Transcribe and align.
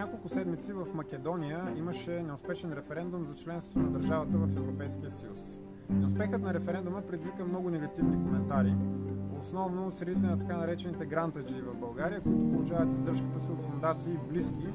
няколко 0.00 0.28
седмици 0.28 0.72
в 0.72 0.86
Македония 0.94 1.74
имаше 1.76 2.22
неуспешен 2.22 2.72
референдум 2.72 3.26
за 3.26 3.34
членството 3.34 3.78
на 3.78 3.90
държавата 3.90 4.38
в 4.38 4.56
Европейския 4.56 5.10
съюз. 5.10 5.60
Неуспехът 5.90 6.42
на 6.42 6.54
референдума 6.54 7.02
предизвика 7.02 7.44
много 7.44 7.70
негативни 7.70 8.24
коментари, 8.24 8.74
основно 9.40 9.86
от 9.86 9.96
средите 9.96 10.26
на 10.26 10.38
така 10.38 10.56
наречените 10.56 11.06
грантаджи 11.06 11.60
в 11.60 11.74
България, 11.74 12.20
които 12.20 12.50
получават 12.50 12.88
издържката 12.98 13.40
си 13.40 13.50
от 13.50 13.64
фундации 13.70 14.18
близки 14.28 14.68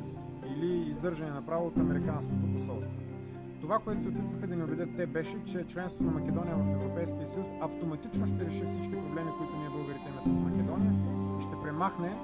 или 0.55 0.89
издържане 0.89 1.31
на 1.31 1.45
право 1.45 1.67
от 1.67 1.77
Американското 1.77 2.53
посолство. 2.53 2.91
Това, 3.61 3.79
което 3.79 4.03
се 4.03 4.09
опитваха 4.09 4.47
да 4.47 4.55
ни 4.55 4.63
убедят 4.63 4.89
те, 4.97 5.07
беше, 5.07 5.43
че 5.43 5.67
членството 5.67 6.03
на 6.03 6.11
Македония 6.11 6.55
в 6.55 6.71
Европейския 6.71 7.27
съюз 7.27 7.47
автоматично 7.61 8.27
ще 8.27 8.45
реши 8.45 8.65
всички 8.65 8.95
проблеми, 8.95 9.31
които 9.37 9.57
ние 9.57 9.69
българите 9.69 10.09
имаме 10.09 10.21
с 10.21 10.39
Македония 10.39 11.14
премахне 11.75 12.17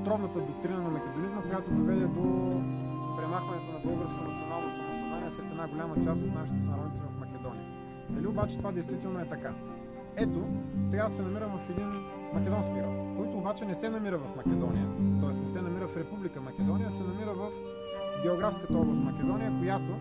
отровната 0.00 0.40
доктрина 0.40 0.78
на 0.78 0.90
македонизма, 0.90 1.42
която 1.42 1.70
доведе 1.70 2.06
до 2.06 2.22
премахването 3.16 3.72
на 3.72 3.78
българско 3.84 4.24
национално 4.24 4.70
самосъзнание 4.76 5.30
след 5.30 5.44
една 5.50 5.68
голяма 5.68 5.94
част 6.04 6.22
от 6.22 6.34
нашите 6.34 6.60
сънародници 6.60 7.02
в 7.02 7.20
Македония. 7.20 7.66
Дали 8.10 8.26
обаче 8.26 8.56
това 8.56 8.72
действително 8.72 9.20
е 9.20 9.28
така? 9.28 9.54
Ето, 10.16 10.46
сега 10.88 11.08
се 11.08 11.22
намирам 11.22 11.58
в 11.58 11.70
един 11.70 11.88
македонски 12.34 12.74
град, 12.74 12.90
който 13.16 13.38
обаче 13.38 13.64
не 13.64 13.74
се 13.74 13.90
намира 13.90 14.18
в 14.18 14.36
Македония, 14.36 14.86
т.е. 15.20 15.40
не 15.40 15.46
се 15.46 15.62
намира 15.62 15.88
в 15.88 15.96
Република 15.96 16.40
Македония, 16.40 16.90
се 16.90 17.02
намира 17.02 17.34
в 17.34 17.50
географската 18.22 18.78
област 18.78 19.02
Македония, 19.02 19.58
която 19.58 19.92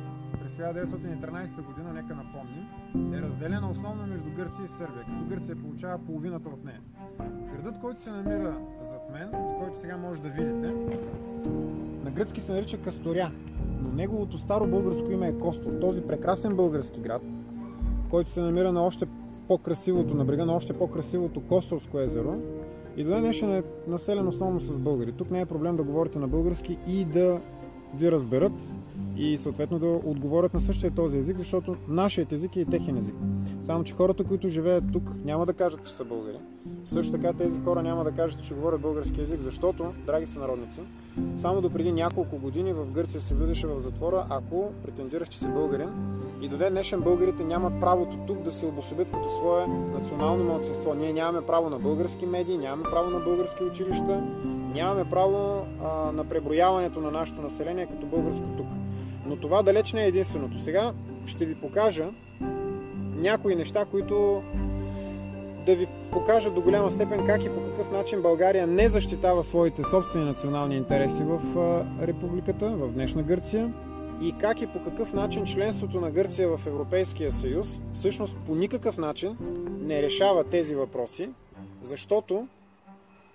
през 0.41 0.55
1913 0.55 1.61
година, 1.61 1.93
нека 1.93 2.15
напомним, 2.15 3.13
е 3.13 3.21
разделена 3.21 3.69
основно 3.69 4.07
между 4.07 4.29
Гърция 4.35 4.65
и 4.65 4.67
Сърбия, 4.67 5.05
като 5.05 5.25
Гърция 5.29 5.55
получава 5.55 5.97
половината 5.97 6.49
от 6.49 6.65
нея. 6.65 6.81
Градът, 7.53 7.79
който 7.81 8.01
се 8.01 8.11
намира 8.11 8.57
зад 8.83 9.09
мен 9.13 9.27
и 9.27 9.59
който 9.59 9.79
сега 9.79 9.97
може 9.97 10.21
да 10.21 10.29
видите, 10.29 10.73
на 12.03 12.11
гръцки 12.11 12.41
се 12.41 12.53
нарича 12.53 12.81
Касторя, 12.81 13.31
но 13.81 13.91
неговото 13.91 14.37
старо 14.37 14.67
българско 14.67 15.11
име 15.11 15.27
е 15.27 15.39
Костол. 15.39 15.71
Този 15.81 16.01
прекрасен 16.01 16.55
български 16.55 17.01
град, 17.01 17.21
който 18.09 18.29
се 18.29 18.41
намира 18.41 18.71
на 18.71 18.83
още 18.83 19.07
по-красивото, 19.47 20.15
на 20.15 20.25
брега 20.25 20.45
на 20.45 20.53
още 20.53 20.73
по-красивото 20.73 21.47
Костолско 21.47 21.99
езеро 21.99 22.37
и 22.97 23.03
до 23.03 23.19
днес 23.19 23.41
е 23.41 23.63
населен 23.87 24.27
основно 24.27 24.59
с 24.59 24.79
българи. 24.79 25.11
Тук 25.11 25.31
не 25.31 25.41
е 25.41 25.45
проблем 25.45 25.77
да 25.77 25.83
говорите 25.83 26.19
на 26.19 26.27
български 26.27 26.77
и 26.87 27.05
да 27.05 27.41
ви 27.95 28.11
разберат 28.11 28.53
и 29.17 29.37
съответно 29.37 29.79
да 29.79 29.87
отговорят 29.87 30.53
на 30.53 30.61
същия 30.61 30.91
този 30.91 31.17
език, 31.17 31.37
защото 31.37 31.75
нашият 31.87 32.31
език 32.31 32.55
е 32.55 32.59
и 32.59 32.65
техен 32.65 32.97
език. 32.97 33.15
Само, 33.65 33.83
че 33.83 33.93
хората, 33.93 34.23
които 34.23 34.49
живеят 34.49 34.83
тук, 34.93 35.03
няма 35.23 35.45
да 35.45 35.53
кажат, 35.53 35.85
че 35.85 35.93
са 35.93 36.05
българи. 36.05 36.37
Също 36.85 37.11
така 37.11 37.33
тези 37.33 37.59
хора 37.59 37.83
няма 37.83 38.03
да 38.03 38.11
кажат, 38.11 38.43
че 38.43 38.53
говорят 38.53 38.81
български 38.81 39.19
язик, 39.19 39.39
защото, 39.39 39.93
драги 40.05 40.25
са 40.25 40.39
народници, 40.39 40.79
само 41.37 41.61
до 41.61 41.69
преди 41.69 41.91
няколко 41.91 42.37
години 42.37 42.73
в 42.73 42.85
Гърция 42.91 43.21
се 43.21 43.35
влизаше 43.35 43.67
в 43.67 43.79
затвора, 43.79 44.25
ако 44.29 44.71
претендираш, 44.83 45.27
че 45.27 45.39
си 45.39 45.47
българин. 45.47 45.89
И 46.41 46.49
до 46.49 46.57
ден 46.57 46.73
днешен 46.73 47.01
българите 47.01 47.43
нямат 47.43 47.79
правото 47.79 48.17
тук 48.27 48.41
да 48.41 48.51
се 48.51 48.65
обособят 48.65 49.11
като 49.11 49.29
свое 49.29 49.67
национално 49.67 50.43
младсинство. 50.43 50.93
Ние 50.93 51.13
нямаме 51.13 51.45
право 51.45 51.69
на 51.69 51.79
български 51.79 52.25
медии, 52.25 52.57
нямаме 52.57 52.83
право 52.83 53.09
на 53.09 53.19
български 53.19 53.63
училища, 53.63 54.23
нямаме 54.73 55.09
право 55.09 55.65
а, 55.83 56.11
на 56.11 56.23
преброяването 56.23 57.01
на 57.01 57.11
нашето 57.11 57.41
население 57.41 57.85
като 57.85 58.05
българско 58.05 58.45
тук. 58.57 58.67
Но 59.25 59.35
това 59.35 59.63
далеч 59.63 59.93
не 59.93 60.03
е 60.03 60.07
единственото. 60.07 60.59
Сега 60.59 60.93
ще 61.25 61.45
ви 61.45 61.55
покажа 61.55 62.09
някои 63.15 63.55
неща, 63.55 63.85
които 63.85 64.43
да 65.65 65.75
ви 65.75 65.87
покажат 66.11 66.55
до 66.55 66.61
голяма 66.61 66.91
степен 66.91 67.25
как 67.27 67.43
и 67.43 67.49
по 67.49 67.61
какъв 67.61 67.91
начин 67.91 68.21
България 68.21 68.67
не 68.67 68.89
защитава 68.89 69.43
своите 69.43 69.83
собствени 69.83 70.25
национални 70.25 70.77
интереси 70.77 71.23
в 71.23 71.41
републиката, 72.01 72.69
в 72.69 72.91
днешна 72.91 73.23
Гърция 73.23 73.73
и 74.21 74.35
как 74.41 74.61
и 74.61 74.67
по 74.67 74.83
какъв 74.83 75.13
начин 75.13 75.45
членството 75.45 76.01
на 76.01 76.11
Гърция 76.11 76.57
в 76.57 76.67
Европейския 76.67 77.31
съюз 77.31 77.79
всъщност 77.93 78.37
по 78.45 78.55
никакъв 78.55 78.97
начин 78.97 79.37
не 79.81 80.01
решава 80.01 80.43
тези 80.43 80.75
въпроси, 80.75 81.29
защото 81.81 82.47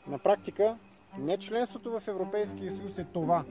на 0.09 0.19
практика 0.19 0.77
не 1.19 1.37
членството 1.37 1.91
в 1.91 2.09
Европейския 2.09 2.73
съюз 2.73 2.99
е 2.99 3.07
това, 3.13 3.45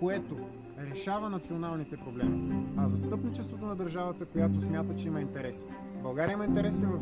което 0.00 0.36
решава 0.78 1.30
националните 1.30 1.96
проблеми, 1.96 2.66
а 2.76 2.88
застъпничеството 2.88 3.66
на 3.66 3.76
държавата, 3.76 4.24
която 4.26 4.60
смята, 4.60 4.96
че 4.96 5.08
има 5.08 5.20
интереси. 5.20 5.64
България 6.02 6.32
има 6.32 6.44
интереси 6.44 6.86
в 6.86 6.98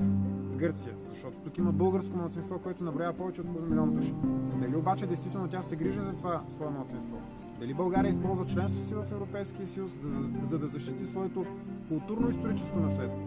Гърция, 0.57 0.95
защото 1.09 1.37
тук 1.45 1.59
има 1.59 1.73
българско 1.73 2.17
младсинство, 2.17 2.59
което 2.59 2.85
наброява 2.85 3.13
повече 3.13 3.41
от 3.41 3.47
половин 3.47 3.69
милион 3.69 3.95
души. 3.95 4.15
Дали 4.61 4.77
обаче 4.77 5.07
действително 5.07 5.49
тя 5.49 5.63
се 5.63 5.77
грижи 5.77 6.01
за 6.01 6.13
това 6.13 6.43
свое 6.49 6.71
младсинство? 6.71 7.23
Дали 7.61 7.75
България 7.75 8.11
използва 8.11 8.47
членството 8.47 8.87
си 8.87 8.95
в 8.95 9.07
Европейския 9.13 9.67
съюз, 9.67 9.91
за, 10.03 10.11
за 10.51 10.59
да 10.59 10.67
защити 10.67 11.07
своето 11.07 11.47
културно-историческо 11.89 12.81
наследство? 12.81 13.23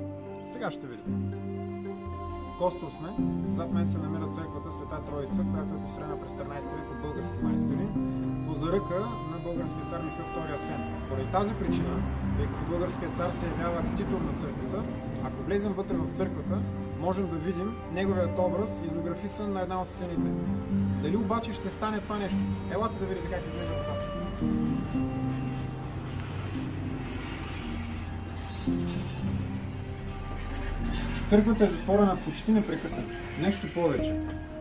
Сега 0.52 0.72
ще 0.72 0.88
видим. 0.88 1.34
Костор 2.58 2.90
сме. 2.92 3.10
Зад 3.52 3.74
мен 3.74 3.88
се 3.88 3.98
намира 3.98 4.28
църквата 4.28 4.72
Света 4.72 5.02
Троица, 5.06 5.46
която 5.52 5.76
е 5.76 5.84
построена 5.84 6.20
през 6.22 6.32
13 6.32 6.76
век 6.76 6.92
от 6.92 7.02
български 7.02 7.38
майстори 7.44 7.88
по 8.48 8.54
заръка 8.54 9.00
на 9.32 9.38
българския 9.44 9.86
цар 9.90 10.02
Михаил 10.02 10.26
II 10.36 10.54
Асен. 10.54 10.82
Поради 11.10 11.32
тази 11.32 11.54
причина, 11.54 12.04
тъй 12.38 12.48
като 12.48 12.72
българският 12.72 13.16
цар 13.16 13.32
се 13.32 13.46
явява 13.46 13.82
титул 13.98 14.20
на 14.20 14.34
църквата, 14.42 14.84
ако 15.24 15.44
влезем 15.44 15.74
вътре 15.74 15.96
в 15.96 16.18
църквата, 16.18 16.62
можем 17.00 17.30
да 17.30 17.36
видим 17.36 17.76
неговият 17.94 18.40
образ 18.40 18.82
изографисан 18.86 19.54
на 19.54 19.62
една 19.62 19.82
от 19.82 19.90
стените. 19.90 20.32
Дали 21.02 21.18
обаче 21.18 21.54
ще 21.54 21.70
стане 21.70 22.00
това 22.00 22.18
нещо? 22.18 22.40
Елате 22.72 23.00
да 23.00 23.06
видите 23.06 23.30
как 23.30 23.42
изглежда 23.46 23.74
това. 23.84 25.17
Църквата 31.30 31.64
е 31.64 31.68
затворена 31.68 32.18
почти 32.26 32.52
непрекъснато. 32.52 33.10
Нещо 33.42 33.68
повече. 33.74 34.14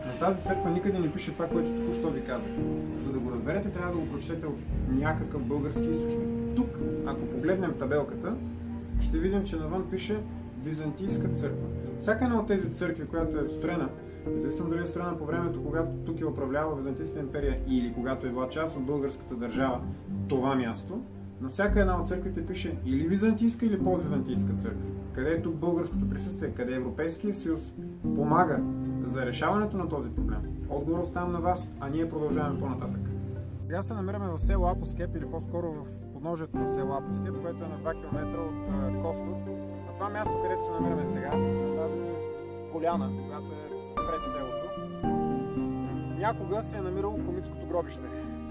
На 0.05 0.19
тази 0.19 0.43
църква 0.43 0.69
никъде 0.69 0.99
не 0.99 1.13
пише 1.13 1.33
това, 1.33 1.47
което 1.47 1.69
току-що 1.69 2.11
ви 2.11 2.21
казах. 2.21 2.51
За 3.03 3.11
да 3.11 3.19
го 3.19 3.31
разберете, 3.31 3.69
трябва 3.69 3.91
да 3.91 3.97
го 3.97 4.07
прочетете 4.07 4.47
от 4.47 4.57
някакъв 4.89 5.43
български 5.43 5.87
източник. 5.87 6.27
Тук, 6.55 6.67
ако 7.05 7.25
погледнем 7.25 7.73
табелката, 7.79 8.33
ще 9.01 9.17
видим, 9.17 9.45
че 9.45 9.55
навън 9.55 9.89
пише 9.91 10.19
Византийска 10.63 11.27
църква. 11.27 11.67
Всяка 11.99 12.25
една 12.25 12.39
от 12.39 12.47
тези 12.47 12.73
църкви, 12.73 13.07
която 13.07 13.39
е 13.39 13.49
строена, 13.49 13.89
независимо 14.35 14.69
дали 14.69 14.81
е 14.81 14.87
строена 14.87 15.17
по 15.17 15.25
времето, 15.25 15.63
когато 15.63 15.89
тук 16.05 16.21
е 16.21 16.25
управлява 16.25 16.75
Византийската 16.75 17.19
империя 17.19 17.59
или 17.67 17.93
когато 17.93 18.27
е 18.27 18.29
била 18.29 18.49
част 18.49 18.75
от 18.75 18.85
българската 18.85 19.35
държава, 19.35 19.81
това 20.27 20.55
място, 20.55 21.01
на 21.41 21.49
всяка 21.49 21.81
една 21.81 22.01
от 22.01 22.07
църквите 22.07 22.45
пише 22.45 22.77
или 22.85 23.07
византийска, 23.07 23.65
или 23.65 23.83
поствизантийска 23.83 24.53
църква. 24.53 24.96
Къде 25.17 25.31
е 25.31 25.41
тук 25.41 25.55
българското 25.55 26.09
присъствие? 26.09 26.53
Къде 26.53 26.75
Европейския 26.75 27.33
съюз 27.33 27.73
помага 28.15 28.59
за 29.03 29.25
решаването 29.25 29.77
на 29.77 29.89
този 29.89 30.09
проблем? 30.09 30.41
Отговор 30.69 30.99
оставям 30.99 31.31
на 31.31 31.39
вас, 31.39 31.67
а 31.79 31.89
ние 31.89 32.09
продължаваме 32.09 32.59
по-нататък. 32.59 33.01
Сега 33.59 33.83
се 33.83 33.93
намираме 33.93 34.29
в 34.29 34.39
село 34.39 34.67
Апоскеп 34.67 35.15
или 35.15 35.25
по-скоро 35.25 35.71
в 35.71 36.13
подножието 36.13 36.57
на 36.57 36.67
село 36.67 36.93
Апоскеп, 36.93 37.41
което 37.41 37.63
е 37.63 37.67
на 37.67 37.79
2 37.79 38.01
км 38.01 38.39
от 38.39 39.01
Костов. 39.03 39.45
На 39.87 39.93
това 39.93 40.09
място, 40.09 40.41
където 40.43 40.65
се 40.65 40.71
намираме 40.71 41.05
сега, 41.05 41.37
на 41.37 41.75
тази 41.75 42.01
поляна, 42.71 43.11
която 43.27 43.53
е 43.53 43.95
пред 43.95 44.31
селото, 44.31 44.67
някога 46.17 46.63
се 46.63 46.77
е 46.77 46.81
намирало 46.81 47.25
комитското 47.25 47.67
гробище 47.67 48.07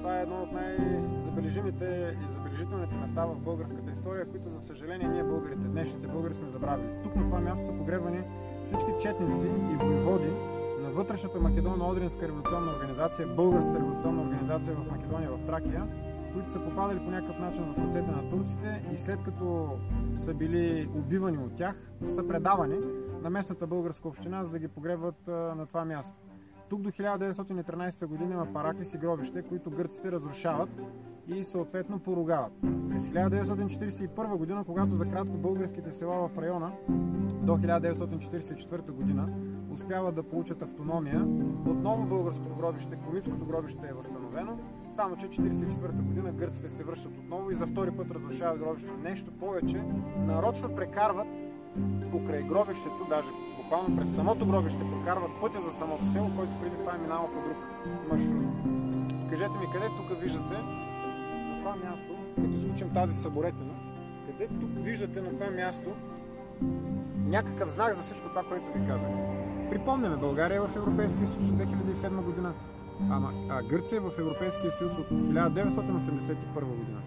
това 0.07 0.19
е 0.19 0.23
едно 0.23 0.43
от 0.43 0.53
най-забележимите 0.53 2.17
и 2.29 2.33
забележителните 2.33 2.95
места 2.95 3.25
в 3.27 3.39
българската 3.39 3.91
история, 3.91 4.27
които 4.31 4.51
за 4.51 4.61
съжаление 4.61 5.09
ние 5.09 5.25
българите, 5.25 5.69
днешните 5.69 6.09
българи 6.09 6.35
сме 6.35 6.49
забравили. 6.49 6.89
Тук 7.03 7.17
на 7.17 7.23
това 7.23 7.41
място 7.41 7.67
са 7.67 7.73
погребани 7.73 8.23
всички 8.67 8.91
четници 9.03 9.47
и 9.47 9.77
воеводи 9.77 10.31
на 10.83 10.91
вътрешната 10.91 11.39
Македонно-Одринска 11.39 12.23
революционна 12.23 12.73
организация, 12.73 13.29
българска 13.29 13.75
революционна 13.75 14.23
организация 14.23 14.77
в 14.77 14.91
Македония, 14.91 15.31
в 15.31 15.47
Тракия, 15.47 15.87
които 16.33 16.51
са 16.51 16.61
попадали 16.65 16.99
по 16.99 17.11
някакъв 17.11 17.39
начин 17.39 17.65
в 17.65 17.79
ръцете 17.79 18.11
на 18.11 18.31
турците 18.31 18.83
и 18.95 18.99
след 18.99 19.23
като 19.23 19.79
са 20.17 20.35
били 20.35 20.89
убивани 20.95 21.39
от 21.39 21.57
тях, 21.57 21.77
са 22.09 22.29
предавани 22.29 22.79
на 23.23 23.31
местната 23.31 23.67
българска 23.67 24.09
община, 24.09 24.45
за 24.45 24.51
да 24.51 24.59
ги 24.59 24.69
погребват 24.69 25.27
на 25.27 25.67
това 25.67 25.85
място. 25.85 26.26
Тук 26.69 26.81
до 26.81 26.91
1913 26.91 28.07
година 28.07 28.35
има 28.35 28.53
параклиси 28.53 28.99
гробище, 28.99 29.43
които 29.43 29.71
гърците 29.71 30.13
разрушават 30.13 30.69
и 31.27 31.45
съответно 31.45 31.99
поругават. 31.99 32.53
През 32.91 33.07
1941 33.07 34.37
година, 34.37 34.65
когато 34.67 34.97
за 34.97 35.05
кратко 35.05 35.37
българските 35.37 35.93
села 35.93 36.29
в 36.29 36.39
района 36.39 36.73
до 37.43 37.53
1944 37.53 38.91
година 38.91 39.29
успяват 39.73 40.15
да 40.15 40.23
получат 40.23 40.63
автономия, 40.63 41.21
отново 41.67 42.07
българското 42.07 42.57
гробище, 42.57 42.97
комитското 42.97 43.47
гробище 43.47 43.89
е 43.89 43.93
възстановено, 43.93 44.59
само 44.91 45.17
че 45.17 45.27
1944 45.27 46.03
година 46.03 46.33
гърците 46.33 46.69
се 46.69 46.85
връщат 46.85 47.19
отново 47.19 47.51
и 47.51 47.55
за 47.55 47.67
втори 47.67 47.91
път 47.91 48.11
разрушават 48.11 48.59
гробището. 48.59 48.97
Нещо 48.97 49.31
повече, 49.31 49.85
нарочно 50.19 50.75
прекарват 50.75 51.29
покрай 52.11 52.43
гробището, 52.43 53.07
даже 53.09 53.46
буквално 53.67 53.97
през 53.97 54.15
самото 54.15 54.47
гробище 54.47 54.79
прокарват 54.79 55.31
пътя 55.41 55.61
за 55.61 55.71
самото 55.71 56.07
село, 56.07 56.31
който 56.37 56.53
преди 56.61 56.77
това 56.77 56.95
е 56.95 56.99
минало 56.99 57.29
по 57.29 57.41
друг 57.41 57.57
маршрут. 58.11 58.47
Кажете 59.31 59.59
ми 59.59 59.73
къде 59.73 59.87
тук 59.87 60.21
виждате 60.21 60.55
това 61.59 61.77
място, 61.77 62.13
като 62.35 62.57
излучим 62.57 62.91
тази 62.95 63.15
съборетина, 63.15 63.75
къде 64.27 64.49
тук 64.61 64.71
виждате 64.75 65.21
на 65.21 65.31
това 65.31 65.51
място 65.51 65.91
някакъв 67.27 67.71
знак 67.71 67.95
за 67.95 68.03
всичко 68.03 68.29
това, 68.29 68.43
което 68.43 68.79
ви 68.79 68.87
казах. 68.87 69.11
Припомняме, 69.71 70.17
България 70.17 70.57
е 70.57 70.61
в 70.61 70.77
Европейския 70.77 71.27
съюз 71.27 71.49
от 71.49 71.55
2007 71.55 72.23
година, 72.23 72.55
а, 73.11 73.31
а 73.49 73.63
Гърция 73.63 73.97
е 73.97 74.01
в 74.01 74.13
Европейския 74.19 74.73
съюз 74.73 74.93
от 74.99 75.11
1981 75.11 76.65
година. 76.65 77.03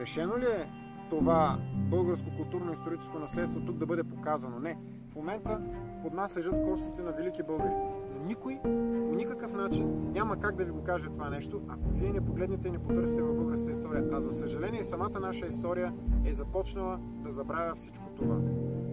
Решено 0.00 0.38
ли 0.38 0.46
е 0.46 0.70
това 1.10 1.58
българско 1.74 2.30
културно-историческо 2.30 3.18
наследство 3.18 3.60
тук 3.60 3.76
да 3.76 3.86
бъде 3.86 4.04
показано? 4.04 4.58
Не. 4.58 4.76
В 5.10 5.14
момента 5.16 5.60
под 6.02 6.14
нас 6.14 6.36
лежат 6.36 6.64
костите 6.64 7.02
на 7.02 7.12
велики 7.12 7.42
българи. 7.42 7.74
Но 8.14 8.26
никой 8.26 8.58
по 8.62 9.14
никакъв 9.14 9.52
начин 9.52 10.12
няма 10.12 10.36
как 10.36 10.56
да 10.56 10.64
ви 10.64 10.70
го 10.70 10.84
каже 10.84 11.06
това 11.06 11.30
нещо, 11.30 11.62
ако 11.68 11.88
вие 11.88 12.12
не 12.12 12.20
погледнете 12.20 12.68
и 12.68 12.70
не 12.70 12.78
потърсите 12.78 13.22
в 13.22 13.34
българската 13.34 13.72
история. 13.72 14.08
А 14.12 14.20
за 14.20 14.32
съжаление 14.32 14.84
самата 14.84 15.20
наша 15.20 15.46
история 15.46 15.94
е 16.24 16.34
започнала 16.34 16.98
да 17.02 17.32
забравя 17.32 17.74
всичко 17.74 18.04
това. 18.16 18.38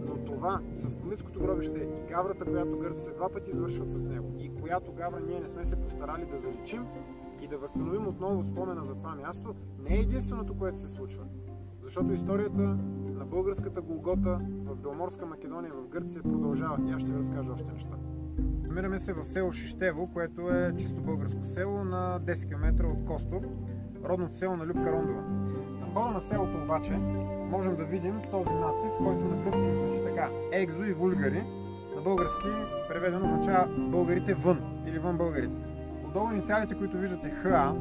Но 0.07 0.15
това 0.25 0.61
с 0.75 0.95
Комитското 0.95 1.39
гробище 1.39 1.79
и 1.79 2.09
гаврата, 2.09 2.45
която 2.45 2.79
гърците 2.79 3.11
два 3.11 3.29
пъти 3.29 3.51
извършват 3.51 3.91
с 3.91 4.07
него 4.07 4.33
и 4.39 4.55
която 4.61 4.91
гавра 4.91 5.19
ние 5.27 5.39
не 5.39 5.49
сме 5.49 5.65
се 5.65 5.75
постарали 5.75 6.25
да 6.25 6.37
заличим 6.37 6.85
и 7.41 7.47
да 7.47 7.57
възстановим 7.57 8.07
отново 8.07 8.43
спомена 8.43 8.83
за 8.83 8.95
това 8.95 9.15
място, 9.15 9.55
не 9.79 9.95
е 9.95 9.99
единственото, 9.99 10.57
което 10.57 10.79
се 10.79 10.87
случва. 10.87 11.23
Защото 11.87 12.13
историята 12.13 12.77
на 13.15 13.25
българската 13.25 13.81
Голгота 13.81 14.39
в 14.65 14.75
Белморска 14.75 15.25
Македония 15.25 15.73
в 15.73 15.87
Гърция 15.89 16.23
продължава. 16.23 16.77
И 16.89 16.91
аз 16.91 17.01
ще 17.01 17.11
ви 17.11 17.19
разкажа 17.19 17.51
още 17.51 17.71
неща. 17.73 17.95
Намираме 18.67 18.99
се 18.99 19.13
в 19.13 19.25
село 19.25 19.51
Шиштево, 19.51 20.09
което 20.13 20.41
е 20.49 20.73
чисто 20.77 21.01
българско 21.01 21.45
село 21.45 21.83
на 21.83 22.21
10 22.21 22.47
км 22.47 22.85
от 22.85 23.05
Костов, 23.05 23.43
родното 24.05 24.37
село 24.37 24.57
на 24.57 24.65
Любка 24.65 24.91
Рондова. 24.91 25.21
На 25.79 25.85
входа 25.85 26.11
на 26.11 26.21
селото 26.21 26.63
обаче 26.63 26.91
можем 27.51 27.75
да 27.75 27.83
видим 27.83 28.21
този 28.31 28.49
надпис, 28.49 28.97
който 28.97 29.23
на 29.23 29.43
гръцки 29.43 29.73
значи 29.73 30.03
така 30.03 30.29
Екзо 30.51 30.83
и 30.83 30.93
вулгари. 30.93 31.43
На 31.95 32.01
български 32.01 32.47
преведено 32.89 33.25
означава 33.25 33.67
българите 33.77 34.33
вън 34.33 34.59
или 34.87 34.99
вън 34.99 35.17
българите. 35.17 35.55
Отдолу 36.07 36.31
инициалите, 36.31 36.75
които 36.75 36.97
виждате 36.97 37.29
ХА, 37.29 37.75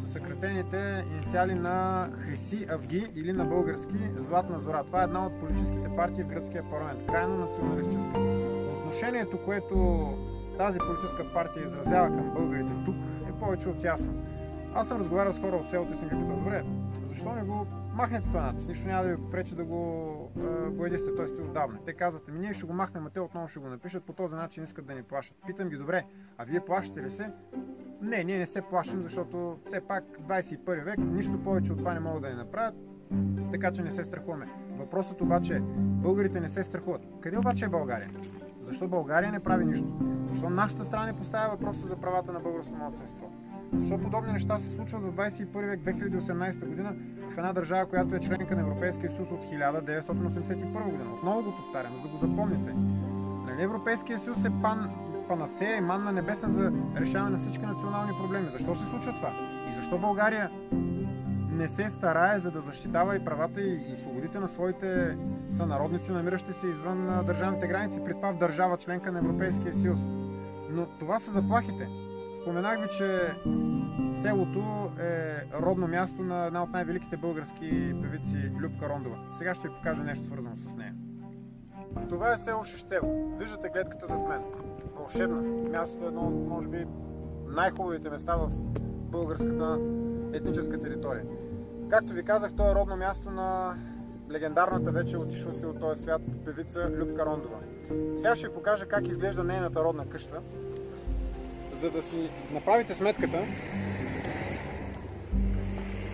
са 0.00 0.12
съкратените 0.12 1.04
инициали 1.12 1.54
на 1.54 2.08
Хриси 2.18 2.66
Авги 2.70 3.10
или 3.14 3.32
на 3.32 3.44
български 3.44 4.10
Златна 4.18 4.58
зора. 4.58 4.84
Това 4.86 5.00
е 5.00 5.04
една 5.04 5.26
от 5.26 5.40
политическите 5.40 5.96
партии 5.96 6.24
в 6.24 6.26
гръцкия 6.26 6.64
парламент. 6.70 7.06
Крайно 7.06 7.36
националистическа. 7.36 8.20
Отношението, 8.78 9.38
което 9.44 10.08
тази 10.58 10.78
политическа 10.78 11.32
партия 11.32 11.66
изразява 11.66 12.08
към 12.08 12.30
българите 12.36 12.72
тук 12.84 12.96
е 13.28 13.32
повече 13.32 13.68
от 13.68 13.84
ясно. 13.84 14.14
Аз 14.74 14.88
съм 14.88 14.98
разговарял 14.98 15.32
с 15.32 15.40
хора 15.40 15.56
от 15.56 15.68
селото 15.70 15.92
и 15.92 15.96
съм 15.96 16.08
ги 16.08 16.14
питал, 16.14 16.36
добре, 16.36 16.64
защо 17.20 17.34
не 17.34 17.42
го 17.42 17.66
махнете 17.94 18.26
това 18.26 18.42
надпис? 18.42 18.68
Нищо 18.68 18.86
няма 18.86 19.02
да 19.02 19.08
ви 19.08 19.30
пречи 19.30 19.54
да 19.54 19.64
го, 19.64 20.82
едисте 20.86 21.14
този 21.14 21.32
стил 21.32 21.44
отдавна. 21.44 21.78
Те 21.84 21.92
казват, 21.92 22.28
ми 22.28 22.38
ние 22.38 22.54
ще 22.54 22.66
го 22.66 22.72
махнем, 22.72 23.06
а 23.06 23.10
те 23.10 23.20
отново 23.20 23.48
ще 23.48 23.58
го 23.58 23.68
напишат, 23.68 24.04
по 24.04 24.12
този 24.12 24.34
начин 24.34 24.64
искат 24.64 24.86
да 24.86 24.94
ни 24.94 25.02
плашат. 25.02 25.36
Питам 25.46 25.68
ги, 25.68 25.76
добре, 25.76 26.04
а 26.38 26.44
вие 26.44 26.60
плащате 26.60 27.02
ли 27.02 27.10
се? 27.10 27.30
Не, 28.02 28.24
ние 28.24 28.38
не 28.38 28.46
се 28.46 28.62
плашим, 28.62 29.02
защото 29.02 29.58
все 29.66 29.80
пак 29.80 30.04
21 30.04 30.84
век, 30.84 30.98
нищо 30.98 31.44
повече 31.44 31.72
от 31.72 31.78
това 31.78 31.94
не 31.94 32.00
могат 32.00 32.22
да 32.22 32.28
ни 32.28 32.34
направят, 32.34 32.74
така 33.52 33.72
че 33.72 33.82
не 33.82 33.90
се 33.90 34.04
страхуваме. 34.04 34.48
Въпросът 34.70 35.20
обаче 35.20 35.56
е, 35.56 35.60
българите 35.76 36.40
не 36.40 36.48
се 36.48 36.64
страхуват. 36.64 37.02
Къде 37.20 37.38
обаче 37.38 37.64
е 37.64 37.68
България? 37.68 38.10
Защо 38.60 38.88
България 38.88 39.32
не 39.32 39.40
прави 39.40 39.64
нищо? 39.64 39.86
Защо 40.30 40.50
нашата 40.50 40.84
страна 40.84 41.06
не 41.06 41.16
поставя 41.16 41.50
въпроса 41.50 41.88
за 41.88 41.96
правата 41.96 42.32
на 42.32 42.40
българското 42.40 42.78
младсенство? 42.78 43.30
Защо 43.72 43.98
подобни 43.98 44.32
неща 44.32 44.58
се 44.58 44.68
случват 44.68 45.02
в 45.02 45.12
21 45.12 45.66
век 45.66 45.80
2018 45.80 46.66
година 46.66 46.94
в 47.34 47.38
една 47.38 47.52
държава, 47.52 47.86
която 47.86 48.14
е 48.14 48.20
членка 48.20 48.56
на 48.56 48.60
Европейския 48.60 49.10
съюз 49.10 49.30
от 49.30 49.44
1981 49.44 50.84
година? 50.84 51.14
Отново 51.14 51.42
го 51.42 51.56
повтарям, 51.56 51.92
за 51.96 52.02
да 52.02 52.08
го 52.08 52.16
запомните. 52.16 52.72
Нали 53.46 53.62
Европейския 53.62 54.18
съюз 54.18 54.44
е 54.44 54.50
пан, 54.62 54.90
панацея 55.28 55.76
и 55.76 55.80
манна 55.80 56.12
небесна 56.12 56.50
за 56.50 56.72
решаване 56.96 57.36
на 57.36 57.42
всички 57.42 57.66
национални 57.66 58.12
проблеми. 58.12 58.48
Защо 58.52 58.74
се 58.74 58.84
случва 58.90 59.12
това? 59.12 59.32
И 59.70 59.74
защо 59.76 59.98
България 59.98 60.50
не 61.52 61.68
се 61.68 61.90
старае 61.90 62.38
за 62.38 62.50
да 62.50 62.60
защитава 62.60 63.16
и 63.16 63.24
правата 63.24 63.60
и, 63.60 63.92
и 63.92 63.96
свободите 63.96 64.38
на 64.38 64.48
своите 64.48 65.16
сънародници, 65.56 66.12
намиращи 66.12 66.52
се 66.52 66.66
извън 66.66 67.24
държавните 67.26 67.66
граници, 67.66 68.00
при 68.04 68.14
това 68.14 68.32
в 68.32 68.38
държава 68.38 68.76
членка 68.76 69.12
на 69.12 69.18
Европейския 69.18 69.74
съюз. 69.74 70.00
Но 70.70 70.86
това 70.86 71.18
са 71.18 71.30
заплахите. 71.30 72.09
Споменах 72.42 72.80
ви, 72.80 72.88
че 72.98 73.32
селото 74.22 74.90
е 75.00 75.44
родно 75.62 75.88
място 75.88 76.22
на 76.22 76.46
една 76.46 76.62
от 76.62 76.70
най-великите 76.70 77.16
български 77.16 77.94
певици 78.02 78.52
Любка 78.60 78.88
Рондова. 78.88 79.16
Сега 79.38 79.54
ще 79.54 79.68
ви 79.68 79.74
покажа 79.74 80.02
нещо 80.02 80.24
свързано 80.26 80.56
с 80.56 80.76
нея. 80.76 80.94
Това 82.08 82.32
е 82.32 82.38
село 82.38 82.64
Шещево. 82.64 83.36
Виждате 83.38 83.68
гледката 83.68 84.06
зад 84.06 84.28
мен. 84.28 84.42
Вълшебна. 84.96 85.42
Мястото 85.70 86.04
е 86.04 86.08
едно 86.08 86.20
от, 86.20 86.48
може 86.48 86.68
би, 86.68 86.86
най-хубавите 87.48 88.10
места 88.10 88.36
в 88.36 88.50
българската 89.10 89.78
етническа 90.32 90.80
територия. 90.80 91.24
Както 91.88 92.12
ви 92.12 92.22
казах, 92.22 92.52
то 92.56 92.70
е 92.70 92.74
родно 92.74 92.96
място 92.96 93.30
на 93.30 93.74
легендарната 94.30 94.90
вече 94.90 95.16
отишла 95.16 95.52
си 95.52 95.66
от 95.66 95.80
този 95.80 96.02
свят 96.02 96.22
певица 96.44 96.90
Любка 96.90 97.26
Рондова. 97.26 97.58
Сега 98.16 98.36
ще 98.36 98.48
ви 98.48 98.54
покажа 98.54 98.86
как 98.86 99.08
изглежда 99.08 99.44
нейната 99.44 99.84
родна 99.84 100.08
къща, 100.08 100.40
за 101.80 101.90
да 101.90 102.02
си 102.02 102.30
направите 102.52 102.94
сметката. 102.94 103.38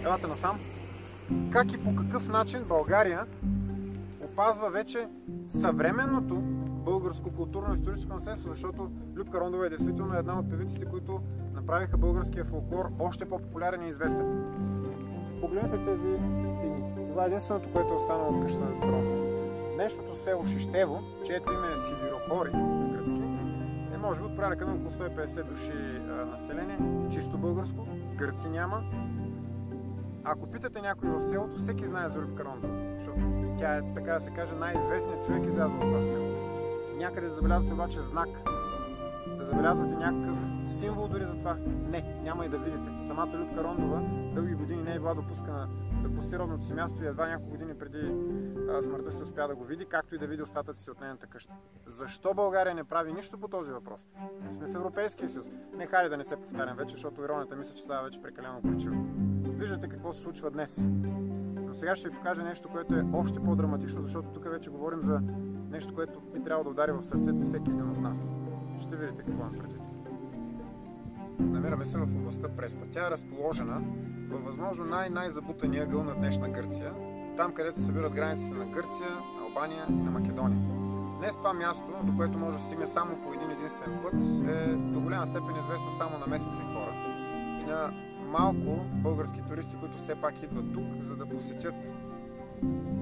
Елате 0.03 0.27
насам. 0.27 0.61
Как 1.51 1.73
и 1.73 1.85
по 1.85 1.97
какъв 1.97 2.29
начин 2.29 2.65
България 2.69 3.27
опазва 4.25 4.71
вече 4.71 5.09
съвременното 5.49 6.35
българско 6.85 7.31
културно-историческо 7.31 8.15
наследство, 8.15 8.51
защото 8.51 8.91
Любка 9.17 9.41
Рондова 9.41 9.67
е 9.67 9.69
действително 9.69 10.15
една 10.15 10.39
от 10.39 10.51
певиците, 10.51 10.87
които 10.87 11.21
направиха 11.55 11.97
българския 11.97 12.45
фолклор 12.45 12.91
още 12.99 13.25
по-популярен 13.25 13.83
и 13.83 13.89
известен. 13.89 14.45
Погледнете 15.41 15.85
тези 15.85 16.03
стени. 16.57 16.83
Това 17.11 17.25
е 17.25 17.27
единственото, 17.27 17.73
което 17.73 17.93
е 17.93 17.97
останало 17.97 18.39
от 18.39 18.43
къщата 18.43 18.87
на. 18.87 19.03
Днешното 19.75 20.17
село 20.25 20.47
Шищево, 20.47 21.01
чието 21.27 21.53
име 21.53 21.67
е 21.67 21.79
Сидиропори 21.79 22.51
на 22.53 22.89
гръцки, 22.89 23.26
може 24.07 24.21
би 24.21 24.27
от 24.27 24.37
порядъка 24.37 24.67
на 24.67 24.75
около 24.75 24.91
150 24.91 25.45
души 25.45 25.73
население, 26.31 26.79
чисто 27.11 27.39
българско, 27.39 27.87
гърци 28.17 28.49
няма. 28.49 28.83
Ако 30.25 30.51
питате 30.51 30.81
някой 30.81 31.11
в 31.11 31.23
селото, 31.23 31.59
всеки 31.59 31.87
знае 31.87 32.09
за 32.09 32.21
Любка 32.21 32.45
Рондова, 32.45 32.75
защото 32.97 33.21
тя 33.59 33.77
е, 33.77 33.95
така 33.95 34.13
да 34.13 34.21
се 34.21 34.31
каже, 34.31 34.53
най-известният 34.55 35.27
човек 35.27 35.43
излязъл 35.47 35.77
от 35.77 35.81
това 35.81 36.03
село. 36.03 36.35
Някъде 36.97 37.27
да 37.29 37.35
забелязвате 37.35 37.75
обаче 37.75 38.01
знак, 38.01 38.29
да 39.39 39.45
забелязвате 39.45 39.95
някакъв 39.95 40.39
символ 40.67 41.09
дори 41.09 41.27
за 41.27 41.35
това. 41.35 41.57
Не, 41.91 42.21
няма 42.23 42.47
и 42.47 42.49
да 42.49 42.59
видите. 42.59 42.91
Самата 43.07 43.33
Любка 43.35 43.65
Рондова 43.65 44.03
дълги 44.35 44.55
години 44.55 44.83
не 44.83 44.95
е 44.95 44.99
била 44.99 45.15
допускана 45.15 45.69
да 46.03 46.15
пости 46.15 46.39
родното 46.39 46.65
си 46.65 46.75
място 46.75 47.05
и 47.05 47.07
едва 47.07 47.27
няколко 47.27 47.51
години 47.51 47.79
преди 47.79 48.15
смъртта 48.83 49.13
си 49.13 49.23
успя 49.23 49.49
да 49.49 49.55
го 49.55 49.65
види, 49.65 49.87
както 49.87 50.15
и 50.15 50.19
да 50.19 50.27
види 50.27 50.43
остатъци 50.43 50.83
си 50.83 50.91
от 50.91 51.01
нейната 51.01 51.27
къща. 51.27 51.53
Защо 51.87 52.35
България 52.35 52.75
не 52.75 52.85
прави 52.85 53.13
нищо 53.13 53.39
по 53.39 53.49
този 53.49 53.71
въпрос? 53.71 54.01
Не 54.43 54.55
сме 54.55 54.67
в 54.67 54.75
Европейския 54.75 55.29
съюз. 55.29 55.47
Не 55.77 55.87
хайде 55.87 56.09
да 56.09 56.17
не 56.17 56.25
се 56.25 56.37
повтарям 56.37 56.77
вече, 56.77 56.95
защото 56.95 57.23
иронията 57.23 57.57
мисля, 57.57 57.75
че 57.75 57.83
става 57.83 58.05
вече 58.05 58.23
прекалено 58.23 58.61
горчиво. 58.61 59.07
Виждате 59.43 59.89
какво 59.89 60.13
се 60.13 60.21
случва 60.21 60.51
днес. 60.51 60.85
Но 61.57 61.75
сега 61.75 61.97
ще 61.97 62.09
ви 62.09 62.17
покажа 62.17 62.43
нещо, 62.43 62.69
което 62.69 62.95
е 62.95 63.05
още 63.13 63.41
по-драматично, 63.41 64.03
защото 64.03 64.29
тук 64.29 64.51
вече 64.51 64.71
говорим 64.71 65.03
за 65.03 65.21
нещо, 65.71 65.95
което 65.95 66.21
би 66.21 66.43
трябвало 66.43 66.65
да 66.65 66.71
удари 66.71 66.93
в 66.93 67.03
сърцето 67.03 67.43
всеки 67.43 67.71
един 67.71 67.91
от 67.91 67.99
нас. 67.99 68.29
Ще 68.81 68.97
видите 68.97 69.23
какво 69.23 69.41
имам 69.41 69.59
предвид. 69.59 69.86
Намираме 71.41 71.85
се 71.85 71.99
в 71.99 72.03
областта 72.03 72.49
Преспа. 72.49 72.87
Тя 72.93 73.07
е 73.07 73.11
разположена 73.11 73.83
във 74.29 74.45
възможно 74.45 74.85
най-най-забутания 74.85 75.85
ъгъл 75.85 76.05
на 76.05 76.15
днешна 76.15 76.49
Гърция, 76.49 76.93
там 77.37 77.55
където 77.55 77.79
се 77.79 77.87
събират 77.87 78.13
границите 78.13 78.55
на 78.55 78.67
Гърция, 78.67 79.09
Албания 79.41 79.87
и 79.89 79.93
на 79.93 80.11
Македония. 80.11 80.59
Днес 81.19 81.37
това 81.37 81.53
място, 81.53 81.85
до 82.03 82.17
което 82.17 82.39
може 82.39 82.57
да 82.57 82.63
стигне 82.63 82.87
само 82.87 83.17
по 83.23 83.33
един 83.33 83.51
единствен 83.51 83.99
път, 84.03 84.15
е 84.49 84.75
до 84.75 85.01
голяма 85.01 85.27
степен 85.27 85.57
известно 85.61 85.93
само 85.99 86.19
на 86.19 86.27
местните 86.27 86.63
хора 86.63 86.93
и 87.63 87.65
на 87.65 87.93
малко 88.27 88.85
български 88.93 89.43
туристи, 89.49 89.77
които 89.81 89.99
все 89.99 90.15
пак 90.15 90.43
идват 90.43 90.75
тук, 90.75 91.03
за 91.03 91.17
да 91.17 91.27
посетят 91.27 91.75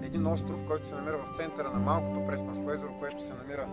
един 0.02 0.26
остров, 0.26 0.66
който 0.66 0.86
се 0.86 0.94
намира 0.94 1.18
в 1.18 1.36
центъра 1.36 1.70
на 1.70 1.78
малкото 1.78 2.26
Преспанско 2.26 2.70
езеро, 2.70 2.98
което 2.98 3.24
се 3.24 3.34
намира 3.34 3.68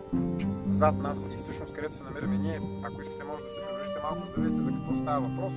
зад 0.69 0.97
нас 0.97 1.27
и 1.33 1.37
всъщност 1.37 1.73
където 1.73 1.95
се 1.95 2.03
намираме 2.03 2.37
ние, 2.37 2.61
ако 2.83 3.01
искате 3.01 3.23
може 3.23 3.43
да 3.43 3.49
се 3.49 3.61
приближите 3.61 3.90
малко, 4.03 4.27
за 4.27 4.35
да 4.35 4.41
видите 4.41 4.63
за 4.63 4.71
какво 4.71 4.95
става 4.95 5.27
въпрос, 5.27 5.53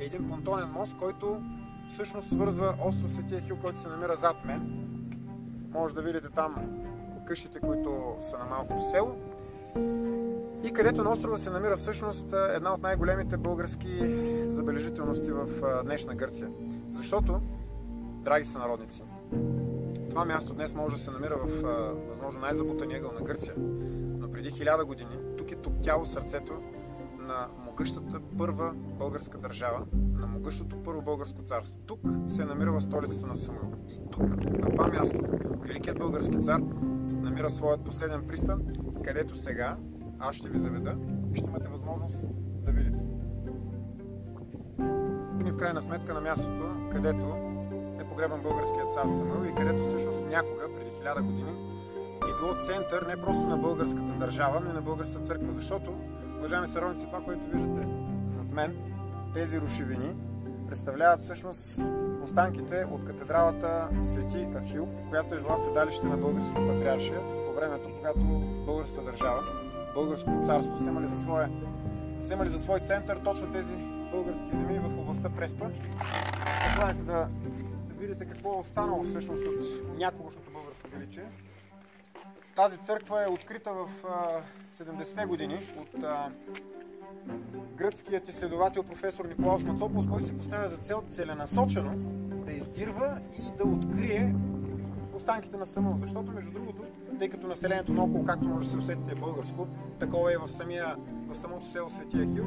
е 0.00 0.04
един 0.04 0.28
понтонен 0.28 0.68
мост, 0.68 0.96
който 0.98 1.42
всъщност 1.90 2.28
свързва 2.28 2.74
остров 2.84 3.10
Светия 3.10 3.40
Хил, 3.40 3.56
който 3.56 3.80
се 3.80 3.88
намира 3.88 4.16
зад 4.16 4.44
мен. 4.44 4.86
Може 5.72 5.94
да 5.94 6.02
видите 6.02 6.28
там 6.28 6.54
къщите, 7.26 7.60
които 7.60 8.16
са 8.20 8.38
на 8.38 8.44
малкото 8.44 8.90
село. 8.90 9.16
И 10.62 10.72
където 10.72 11.04
на 11.04 11.10
острова 11.10 11.38
се 11.38 11.50
намира 11.50 11.76
всъщност 11.76 12.34
една 12.54 12.74
от 12.74 12.82
най-големите 12.82 13.36
български 13.36 13.88
забележителности 14.48 15.30
в 15.30 15.46
днешна 15.84 16.14
Гърция. 16.14 16.48
Защото, 16.92 17.40
драги 18.24 18.44
сънародници, 18.44 19.02
това 20.10 20.24
място 20.24 20.54
днес 20.54 20.74
може 20.74 20.96
да 20.96 21.02
се 21.02 21.10
намира 21.10 21.36
в 21.36 21.62
възможно 22.08 22.40
най-забутания 22.40 22.98
ъгъл 22.98 23.12
на 23.12 23.20
Гърция. 23.20 23.54
Но 24.18 24.30
преди 24.30 24.50
хиляда 24.50 24.84
години 24.84 25.16
тук 25.38 25.50
е 25.50 25.56
топтяло 25.56 26.06
сърцето 26.06 26.52
на 27.18 27.48
могъщата 27.80 28.20
първа 28.38 28.72
българска 28.74 29.38
държава, 29.38 29.86
на 29.92 30.26
могъщото 30.26 30.82
първо 30.82 31.02
българско 31.02 31.42
царство. 31.42 31.78
Тук 31.86 32.00
се 32.28 32.44
намира 32.44 32.72
в 32.72 32.80
столицата 32.80 33.26
на 33.26 33.36
Самуил. 33.36 33.72
И 33.88 34.00
тук, 34.10 34.44
на 34.44 34.70
това 34.70 34.88
място, 34.88 35.18
великият 35.60 35.98
български 35.98 36.40
цар 36.42 36.60
намира 37.10 37.50
своят 37.50 37.84
последен 37.84 38.26
пристан, 38.26 38.62
където 39.04 39.36
сега 39.36 39.76
аз 40.18 40.36
ще 40.36 40.48
ви 40.48 40.58
заведа 40.58 40.96
и 41.34 41.36
ще 41.36 41.46
имате 41.46 41.68
възможност 41.68 42.26
да 42.64 42.72
видите. 42.72 42.98
И 45.40 45.50
в 45.50 45.56
крайна 45.56 45.82
сметка 45.82 46.14
на 46.14 46.20
мястото, 46.20 46.90
където 46.92 47.26
е 48.00 48.04
погребан 48.04 48.42
българският 48.42 48.92
цар 48.92 49.08
Самуил 49.08 49.48
и 49.48 49.54
където 49.54 49.86
всъщност 49.86 50.26
някога, 50.26 50.62
преди 50.76 50.90
хиляда 50.98 51.22
години, 51.22 51.50
е 52.22 52.40
било 52.40 52.62
център 52.62 53.06
не 53.06 53.22
просто 53.22 53.42
на 53.42 53.56
българската 53.56 54.18
държава, 54.18 54.60
но 54.64 54.70
и 54.70 54.74
на 54.74 54.82
българската 54.82 55.26
църква. 55.26 55.54
Защото, 55.54 55.94
уважаеми 56.40 56.68
съровници, 56.68 57.04
това, 57.06 57.24
което 57.24 57.40
виждате 57.44 57.86
зад 58.36 58.52
мен, 58.52 58.76
тези 59.34 59.60
рушевини, 59.60 60.14
представляват 60.68 61.20
всъщност 61.22 61.80
останките 62.24 62.84
от 62.90 63.04
катедралата 63.06 63.88
Свети 64.02 64.46
Ахил, 64.54 64.88
която 65.08 65.34
е 65.34 65.38
била 65.38 65.56
седалище 65.56 66.06
на 66.06 66.16
българската 66.16 66.66
патриаршия 66.66 67.20
по 67.46 67.52
времето, 67.52 67.88
когато 67.96 68.18
българската 68.66 69.04
държава, 69.04 69.42
българското 69.94 70.42
царство 70.46 70.76
вземали 70.76 71.08
за, 71.08 71.22
своя, 71.22 71.50
вземали 72.20 72.50
за 72.50 72.58
свой 72.58 72.80
център 72.80 73.20
точно 73.24 73.52
тези 73.52 73.74
български 74.10 74.50
земи 74.50 74.78
в 74.78 75.00
областта 75.00 75.28
Преспа. 75.28 75.66
Предлагате 76.66 77.02
да, 77.02 77.28
да 77.88 77.94
видите 77.98 78.24
какво 78.24 78.54
е 78.54 78.60
останало 78.60 79.02
всъщност 79.02 79.42
от 79.46 79.98
някогашното 79.98 80.50
българско 80.50 80.88
величие. 80.92 81.24
Тази 82.56 82.78
църква 82.78 83.24
е 83.24 83.28
открита 83.28 83.72
в 83.72 83.88
70-те 84.80 85.26
години 85.26 85.58
от 85.80 86.04
а, 86.04 86.30
гръцкият 87.76 88.28
изследовател 88.28 88.82
професор 88.82 89.24
Николаус 89.24 89.62
Мацополос, 89.62 90.06
който 90.06 90.26
се 90.26 90.38
поставя 90.38 90.68
за 90.68 90.76
цел 90.76 91.02
целенасочено 91.10 91.90
да 92.46 92.52
издирва 92.52 93.18
и 93.38 93.42
да 93.58 93.64
открие 93.64 94.34
останките 95.14 95.56
на 95.56 95.66
Самуил. 95.66 95.98
Защото, 96.00 96.32
между 96.32 96.50
другото, 96.50 96.82
тъй 97.18 97.28
като 97.28 97.46
населението 97.46 97.92
наоколо, 97.92 98.24
както 98.24 98.44
може 98.44 98.66
да 98.66 98.72
се 98.72 98.78
усетите, 98.78 99.12
е 99.12 99.14
българско, 99.14 99.66
такова 99.98 100.32
е 100.32 100.36
в, 100.36 100.48
самия, 100.48 100.96
в 101.28 101.36
самото 101.36 101.66
село 101.66 101.90
Светия 101.90 102.26
Хил, 102.26 102.46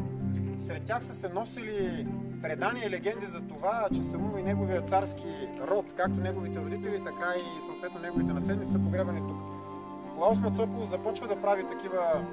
сред 0.59 0.85
тях 0.85 1.05
са 1.05 1.13
се 1.13 1.29
носили 1.29 2.07
предания 2.41 2.87
и 2.87 2.89
легенди 2.89 3.25
за 3.25 3.41
това, 3.41 3.87
че 3.95 4.03
Самуил 4.03 4.39
и 4.39 4.43
неговия 4.43 4.81
царски 4.81 5.47
род, 5.67 5.85
както 5.97 6.15
неговите 6.15 6.59
родители, 6.59 7.01
така 7.05 7.33
и 7.37 7.65
съответно 7.65 7.99
неговите 7.99 8.33
наследници 8.33 8.71
са 8.71 8.79
погребани 8.79 9.27
тук. 9.27 9.52
Клаус 10.15 10.39
Мацополос 10.39 10.89
започва 10.89 11.27
да 11.27 11.41
прави 11.41 11.63
такива 11.67 12.25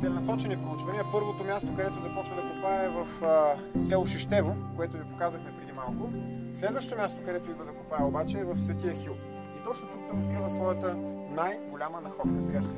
целенасочени 0.00 0.62
проучвания. 0.62 1.04
Първото 1.12 1.44
място, 1.44 1.68
където 1.76 2.00
започва 2.00 2.36
да 2.36 2.54
копае 2.54 2.84
е 2.84 2.88
в 2.88 3.24
а, 3.24 3.80
село 3.80 4.06
Шищево, 4.06 4.56
което 4.76 4.96
ви 4.96 5.04
показахме 5.04 5.56
преди 5.58 5.72
малко. 5.72 6.10
Следващото 6.54 7.00
място, 7.00 7.20
където 7.24 7.50
идва 7.50 7.64
да 7.64 7.72
копае 7.72 8.04
обаче 8.04 8.38
е 8.38 8.44
в 8.44 8.58
Светия 8.58 8.94
Хил. 8.94 9.12
И 9.60 9.64
точно 9.64 9.88
тук 9.88 10.00
той 10.10 10.20
открива 10.20 10.50
своята 10.50 10.96
най-голяма 11.34 12.00
находка. 12.00 12.42
Сега 12.42 12.62
ще 12.62 12.70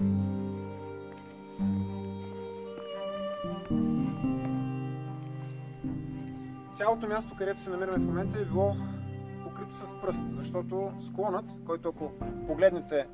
Цялото 6.75 7.09
място, 7.09 7.35
където 7.39 7.61
се 7.61 7.71
намираме 7.71 7.99
в 7.99 8.07
момента 8.07 8.39
е 8.39 8.45
било 8.45 8.77
покрито 9.45 9.75
с 9.75 10.01
пръст, 10.01 10.23
защото 10.37 10.93
склонът, 11.01 11.45
който 11.67 11.89
ако 11.89 12.11
погледнете 12.47 13.07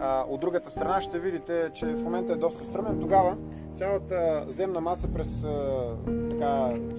а, 0.00 0.24
от 0.28 0.40
другата 0.40 0.70
страна, 0.70 1.00
ще 1.00 1.18
видите, 1.18 1.70
че 1.74 1.86
в 1.86 2.02
момента 2.02 2.32
е 2.32 2.36
доста 2.36 2.64
стръмен. 2.64 3.00
Тогава 3.00 3.36
цялата 3.76 4.46
земна 4.48 4.80
маса 4.80 5.08
през 5.08 5.44
а, 5.44 5.96
така, 6.30 6.50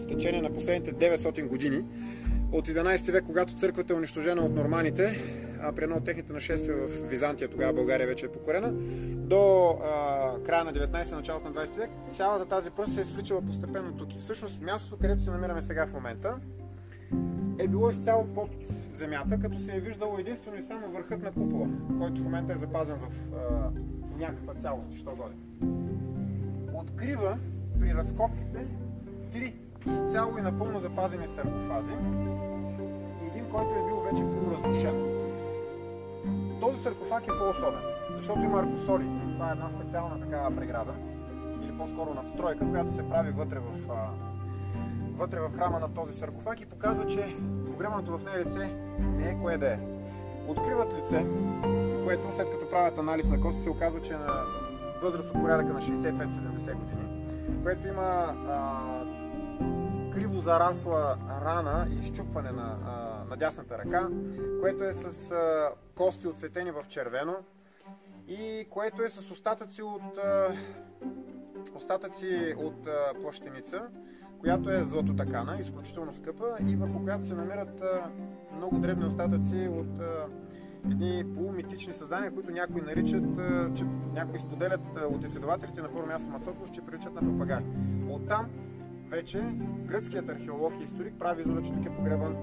в 0.03 0.07
течение 0.07 0.41
на 0.41 0.53
последните 0.53 1.17
900 1.17 1.47
години 1.47 1.83
от 2.51 2.67
11 2.67 3.11
век, 3.11 3.23
когато 3.25 3.55
църквата 3.55 3.93
е 3.93 3.95
унищожена 3.95 4.41
от 4.41 4.55
норманите, 4.55 5.19
а 5.61 5.73
при 5.73 5.83
едно 5.83 5.95
от 5.95 6.05
техните 6.05 6.33
нашествия 6.33 6.77
в 6.77 7.09
Византия, 7.09 7.47
тогава 7.47 7.73
България 7.73 8.07
вече 8.07 8.25
е 8.25 8.29
покорена, 8.29 8.71
до 9.27 9.69
а, 9.69 10.43
края 10.45 10.63
на 10.63 10.73
19 10.73 11.11
началото 11.11 11.49
на 11.49 11.53
20 11.53 11.77
век, 11.77 11.89
цялата 12.09 12.45
тази 12.45 12.71
пръст 12.71 12.93
се 12.93 13.01
е 13.01 13.03
свличала 13.03 13.41
постепенно 13.41 13.91
тук. 13.97 14.15
И 14.15 14.19
всъщност 14.19 14.61
мястото, 14.61 14.97
където 14.97 15.21
се 15.21 15.31
намираме 15.31 15.61
сега 15.61 15.87
в 15.87 15.93
момента, 15.93 16.35
е 17.59 17.67
било 17.67 17.89
изцяло 17.89 18.25
под 18.35 18.49
земята, 18.97 19.39
като 19.39 19.59
се 19.59 19.75
е 19.75 19.79
виждало 19.79 20.17
единствено 20.17 20.57
и 20.57 20.63
само 20.63 20.87
върхът 20.87 21.23
на 21.23 21.31
купола, 21.31 21.67
който 21.99 22.21
в 22.21 22.23
момента 22.23 22.53
е 22.53 22.57
запазен 22.57 22.95
в 22.95 23.35
а, 23.35 23.71
някаква 24.17 24.53
цялост, 24.53 24.93
що 24.93 25.11
годе. 25.15 25.35
Открива 26.73 27.37
при 27.79 27.93
разкопките 27.93 28.67
три 29.31 29.55
изцяло 29.91 30.37
и 30.37 30.41
напълно 30.41 30.79
запазени 30.79 31.27
саркофази 31.27 31.93
и 33.23 33.27
един, 33.27 33.49
който 33.51 33.69
е 33.69 33.85
бил 33.85 33.99
вече 33.99 34.23
полуразрушен. 34.23 35.17
Този 36.61 36.79
саркофаг 36.79 37.23
е 37.23 37.37
по-особен, 37.39 37.81
защото 38.15 38.39
има 38.39 38.59
аркосоли. 38.59 39.05
Това 39.33 39.49
е 39.49 39.51
една 39.51 39.69
специална 39.69 40.19
такава 40.19 40.55
преграда, 40.55 40.93
или 41.63 41.77
по-скоро 41.77 42.13
надстройка, 42.13 42.69
която 42.69 42.93
се 42.93 43.09
прави 43.09 43.31
вътре 43.31 43.59
в, 43.59 43.89
вътре 45.17 45.39
в 45.39 45.51
храма 45.55 45.79
на 45.79 45.93
този 45.93 46.13
саркофаг 46.13 46.61
и 46.61 46.65
показва, 46.65 47.07
че 47.07 47.35
погребаното 47.67 48.17
в 48.17 48.25
нея 48.25 48.45
лице 48.45 48.86
не 48.99 49.29
е 49.29 49.37
кое 49.41 49.57
да 49.57 49.67
е. 49.67 49.79
Откриват 50.47 50.93
лице, 50.93 51.25
което 52.03 52.35
след 52.35 52.51
като 52.51 52.69
правят 52.69 52.97
анализ 52.97 53.29
на 53.29 53.41
кости 53.41 53.61
се 53.61 53.69
оказва, 53.69 54.01
че 54.01 54.13
е 54.13 54.17
на 54.17 54.43
възраст 55.01 55.29
от 55.29 55.41
порядъка 55.41 55.73
на 55.73 55.81
65-70 55.81 56.73
години, 56.73 57.27
което 57.63 57.87
има 57.87 58.35
а, 58.47 58.77
криво 60.13 60.39
зарасла 60.39 61.17
рана 61.45 61.87
и 61.89 61.99
изчупване 61.99 62.51
на, 62.51 62.77
на 63.29 63.37
дясната 63.37 63.77
ръка, 63.77 64.07
което 64.61 64.83
е 64.83 64.93
с 64.93 65.31
а, 65.31 65.69
кости 65.95 66.27
отцветени 66.27 66.71
в 66.71 66.85
червено 66.89 67.35
и 68.27 68.67
което 68.69 69.03
е 69.03 69.09
с 69.09 69.31
остатъци 69.31 69.81
от, 69.81 70.17
а, 70.17 70.57
остатъци 71.75 72.55
от 72.57 72.87
а, 72.87 73.21
плащеница, 73.21 73.81
която 74.39 74.71
е 74.71 74.83
златотакана, 74.83 75.57
изключително 75.59 76.13
скъпа 76.13 76.45
и 76.67 76.75
върху 76.75 77.03
която 77.03 77.25
се 77.25 77.35
намират 77.35 77.83
много 78.57 78.77
дребни 78.77 79.05
остатъци 79.05 79.69
от 79.71 80.01
едни 80.85 81.23
полумитични 81.35 81.93
създания, 81.93 82.31
които 82.33 82.51
някои 82.51 82.81
наричат, 82.81 83.25
че 83.75 83.83
някои 84.13 84.39
споделят 84.39 84.81
от 85.09 85.23
изследователите 85.23 85.81
на 85.81 85.87
първо 85.87 86.07
място 86.07 86.29
Мацокос, 86.29 86.71
че 86.71 86.81
приличат 86.81 87.13
на 87.13 87.21
папагаи. 87.21 87.63
Оттам 88.09 88.45
вече 89.09 89.41
гръцкият 89.85 90.29
археолог 90.29 90.73
и 90.79 90.83
историк 90.83 91.13
прави 91.19 91.41
извода, 91.41 91.61
че 91.61 91.73
тук 91.73 91.85
е 91.85 91.95
погребан 91.95 92.35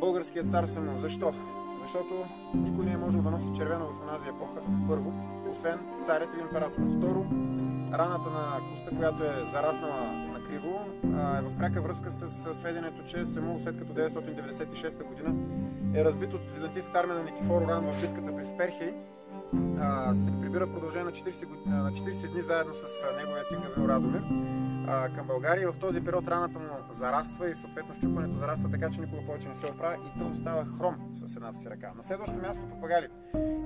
българският 0.00 0.50
цар 0.50 0.64
Самон. 0.64 0.98
Защо? 0.98 1.34
Защото 1.82 2.24
никой 2.54 2.84
не 2.84 2.92
е 2.92 2.96
можел 2.96 3.22
да 3.22 3.30
носи 3.30 3.48
червено 3.56 3.86
в 3.86 4.02
онази 4.02 4.28
епоха, 4.28 4.60
първо, 4.88 5.12
освен 5.50 5.78
царят 6.06 6.28
или 6.34 6.42
император. 6.42 6.82
Второ, 6.98 7.24
раната 7.92 8.30
на 8.30 8.60
коста, 8.70 8.96
която 8.96 9.24
е 9.24 9.44
зараснала 9.52 10.12
на 10.12 10.44
криво, 10.48 10.80
е 11.04 11.42
в 11.42 11.58
пряка 11.58 11.80
връзка 11.80 12.10
с 12.10 12.54
сведението, 12.54 13.04
че 13.04 13.26
Самуил 13.26 13.60
след 13.60 13.78
като 13.78 13.92
996 13.92 15.04
година 15.04 15.34
е 15.94 16.04
разбит 16.04 16.34
от 16.34 16.50
византийската 16.54 16.98
армия 16.98 17.16
на 17.16 17.22
Никифор 17.22 17.62
Оран 17.62 17.92
в 17.92 18.00
битката 18.00 18.36
при 18.36 18.46
Сперхей, 18.46 18.94
се 20.12 20.40
прибира 20.40 20.66
в 20.66 20.72
продължение 20.72 21.04
на 21.04 21.12
40, 21.12 21.66
на 21.66 21.92
40 21.92 22.32
дни 22.32 22.42
заедно 22.42 22.74
с 22.74 22.84
неговия 23.16 23.44
син 23.44 23.58
Гаврил 23.60 23.88
Радомир 23.88 24.22
към 25.16 25.26
България. 25.26 25.72
В 25.72 25.78
този 25.78 26.04
период 26.04 26.28
раната 26.28 26.58
му 26.58 26.68
зараства 26.90 27.50
и 27.50 27.54
съответно 27.54 27.94
щупването 27.94 28.38
зараства 28.38 28.70
така, 28.70 28.90
че 28.90 29.00
никога 29.00 29.26
повече 29.26 29.48
не 29.48 29.54
се 29.54 29.66
оправя 29.66 29.94
и 29.94 30.18
той 30.18 30.30
остава 30.30 30.64
хром 30.78 30.96
с 31.14 31.36
едната 31.36 31.58
си 31.58 31.70
ръка. 31.70 31.92
На 31.96 32.02
следващо 32.02 32.36
място 32.36 32.62
папагали. 32.70 33.08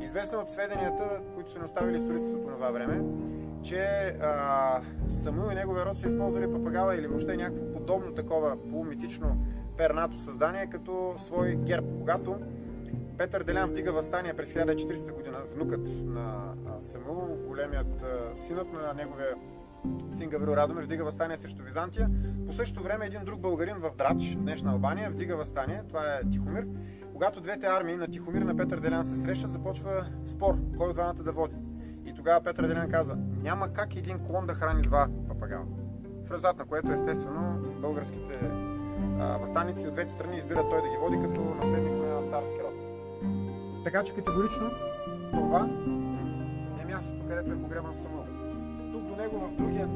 Известно 0.00 0.38
от 0.40 0.50
сведенията, 0.50 1.20
които 1.34 1.52
са 1.52 1.58
ни 1.58 1.64
оставили 1.64 1.96
историците 1.96 2.42
по 2.42 2.48
това 2.48 2.70
време, 2.70 3.00
че 3.64 4.16
а, 4.22 4.80
Самуил 5.08 5.52
и 5.52 5.54
неговия 5.54 5.86
род 5.86 5.98
са 5.98 6.06
използвали 6.06 6.52
папагала 6.52 6.96
или 6.96 7.06
въобще 7.06 7.36
някакво 7.36 7.72
подобно 7.72 8.14
такова 8.14 8.56
полумитично 8.70 9.46
пернато 9.76 10.16
създание 10.16 10.70
като 10.70 11.14
свой 11.18 11.56
герб. 11.56 11.84
Когато 11.98 12.36
Петър 13.18 13.42
Делян 13.42 13.70
вдига 13.70 13.92
възстание 13.92 14.34
през 14.34 14.52
1400 14.52 15.12
година, 15.12 15.38
внукът 15.54 15.88
на 16.04 16.54
Самуил, 16.80 17.36
големият 17.46 18.04
синът 18.34 18.72
на 18.72 18.94
неговия 18.94 19.34
син 20.10 20.30
Гаврил 20.30 20.52
Радомир 20.52 20.82
вдига 20.82 21.04
възстание 21.04 21.36
срещу 21.36 21.62
Византия. 21.62 22.10
По 22.46 22.52
същото 22.52 22.82
време 22.82 23.06
един 23.06 23.24
друг 23.24 23.40
българин 23.40 23.76
в 23.76 23.90
Драч, 23.98 24.34
днешна 24.36 24.72
Албания, 24.72 25.10
вдига 25.10 25.36
възстание. 25.36 25.82
Това 25.88 26.14
е 26.14 26.30
Тихомир. 26.30 26.66
Когато 27.12 27.40
двете 27.40 27.66
армии 27.66 27.96
на 27.96 28.08
Тихомир 28.08 28.40
и 28.40 28.44
на 28.44 28.56
Петър 28.56 28.80
Делян 28.80 29.04
се 29.04 29.16
срещат, 29.16 29.52
започва 29.52 30.06
спор, 30.26 30.54
кой 30.78 30.88
от 30.88 30.94
двамата 30.94 31.22
да 31.22 31.32
води. 31.32 31.54
Тогава 32.24 32.40
Петър 32.44 32.66
Делян 32.66 32.90
казва, 32.90 33.16
няма 33.42 33.72
как 33.72 33.96
един 33.96 34.18
клон 34.18 34.46
да 34.46 34.54
храни 34.54 34.82
два 34.82 35.08
папагала. 35.28 35.64
В 36.26 36.30
резултат 36.30 36.58
на 36.58 36.64
което 36.64 36.92
естествено 36.92 37.58
българските 37.80 38.38
а, 39.18 39.36
възстанници 39.36 39.86
от 39.86 39.94
двете 39.94 40.12
страни 40.12 40.36
избират 40.36 40.70
той 40.70 40.82
да 40.82 40.88
ги 40.88 40.96
води 40.96 41.16
като 41.22 41.40
наследник 41.40 41.92
на 41.92 42.30
царски 42.30 42.56
род. 42.58 42.74
Така 43.84 44.04
че 44.04 44.14
категорично 44.14 44.70
това 45.30 45.68
е 46.82 46.84
мястото, 46.84 47.28
където 47.28 47.52
е 47.52 47.62
погребан 47.62 47.94
Самуил. 47.94 48.24
Тук 48.92 49.02
до 49.02 49.16
него 49.16 49.38
в 49.38 49.56
другия 49.56 49.88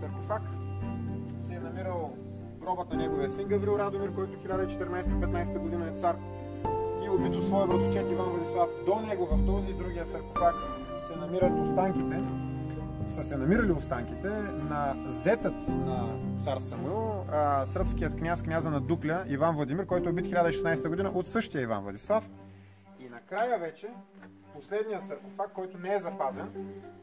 саркофаг 0.00 0.42
се 1.46 1.54
е 1.54 1.60
намирал 1.60 2.14
гробът 2.60 2.90
на 2.90 2.96
неговия 2.96 3.28
син 3.28 3.48
Гаврил 3.48 3.76
Радомир, 3.78 4.14
който 4.14 4.48
1414-15 4.48 5.58
година 5.58 5.88
е 5.88 5.96
цар 5.96 6.16
и 7.04 7.08
убито 7.08 7.46
своя 7.46 7.66
братовчет 7.66 8.10
Иван 8.10 8.30
Владислав. 8.30 8.68
До 8.86 9.00
него 9.00 9.26
в 9.26 9.46
този 9.46 9.72
другия 9.72 10.06
саркофаг 10.06 10.54
се 11.06 11.16
намират 11.16 11.52
останките, 11.58 12.22
са 13.08 13.22
се 13.22 13.36
намирали 13.36 13.72
останките 13.72 14.28
на 14.68 14.96
зетът 15.06 15.68
на 15.68 16.18
цар 16.38 16.58
Самуил, 16.58 17.24
а, 17.32 17.64
сръбският 17.64 18.16
княз, 18.16 18.42
княза 18.42 18.70
на 18.70 18.80
Дукля, 18.80 19.24
Иван 19.28 19.56
Владимир, 19.56 19.86
който 19.86 20.08
е 20.08 20.12
убит 20.12 20.26
1016 20.26 20.88
година 20.88 21.10
от 21.14 21.26
същия 21.26 21.62
Иван 21.62 21.82
Владислав. 21.82 22.30
И 23.00 23.08
накрая 23.08 23.58
вече 23.58 23.88
последният 24.54 25.02
саркофаг, 25.08 25.52
който 25.52 25.78
не 25.78 25.94
е 25.94 26.00
запазен, 26.00 26.48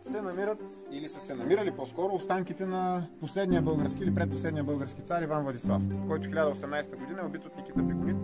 се 0.01 0.21
намират, 0.21 0.63
или 0.91 1.09
са 1.09 1.19
се 1.19 1.35
намирали 1.35 1.71
по-скоро, 1.71 2.13
останките 2.13 2.65
на 2.65 3.07
последния 3.19 3.61
български 3.61 4.03
или 4.03 4.15
предпоследния 4.15 4.63
български 4.63 5.01
цар 5.01 5.21
Иван 5.21 5.43
Владислав, 5.43 5.81
който 6.07 6.29
1018 6.29 6.97
година 6.97 7.19
е 7.21 7.25
убит 7.25 7.45
от 7.45 7.55
Никита 7.57 7.87
Пигонит 7.87 8.17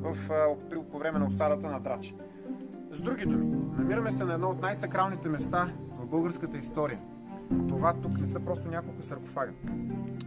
в, 0.00 0.16
по 0.90 0.98
време 0.98 1.18
на 1.18 1.24
обсадата 1.24 1.66
на 1.66 1.80
Драч. 1.80 2.14
С 2.96 3.02
други 3.02 3.26
думи, 3.26 3.56
намираме 3.78 4.10
се 4.10 4.24
на 4.24 4.34
едно 4.34 4.48
от 4.48 4.62
най-сакралните 4.62 5.28
места 5.28 5.68
в 6.00 6.06
българската 6.06 6.58
история. 6.58 6.98
Това 7.68 7.94
тук 7.94 8.18
не 8.20 8.26
са 8.26 8.40
просто 8.40 8.68
няколко 8.68 9.02
саркофага. 9.02 9.52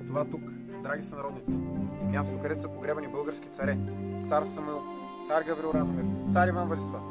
Това 0.07 0.25
тук, 0.25 0.41
драги 0.83 1.03
сънародници, 1.03 1.59
е 2.01 2.05
място, 2.05 2.39
където 2.41 2.61
са 2.61 2.67
погребани 2.67 3.07
български 3.07 3.49
царе. 3.49 3.77
Цар 4.27 4.43
Самуил, 4.43 4.81
цар 5.27 5.43
Гаврил 5.43 5.71
Радомир, 5.73 6.05
цар 6.33 6.47
Иван 6.47 6.67
Владислав. 6.67 7.01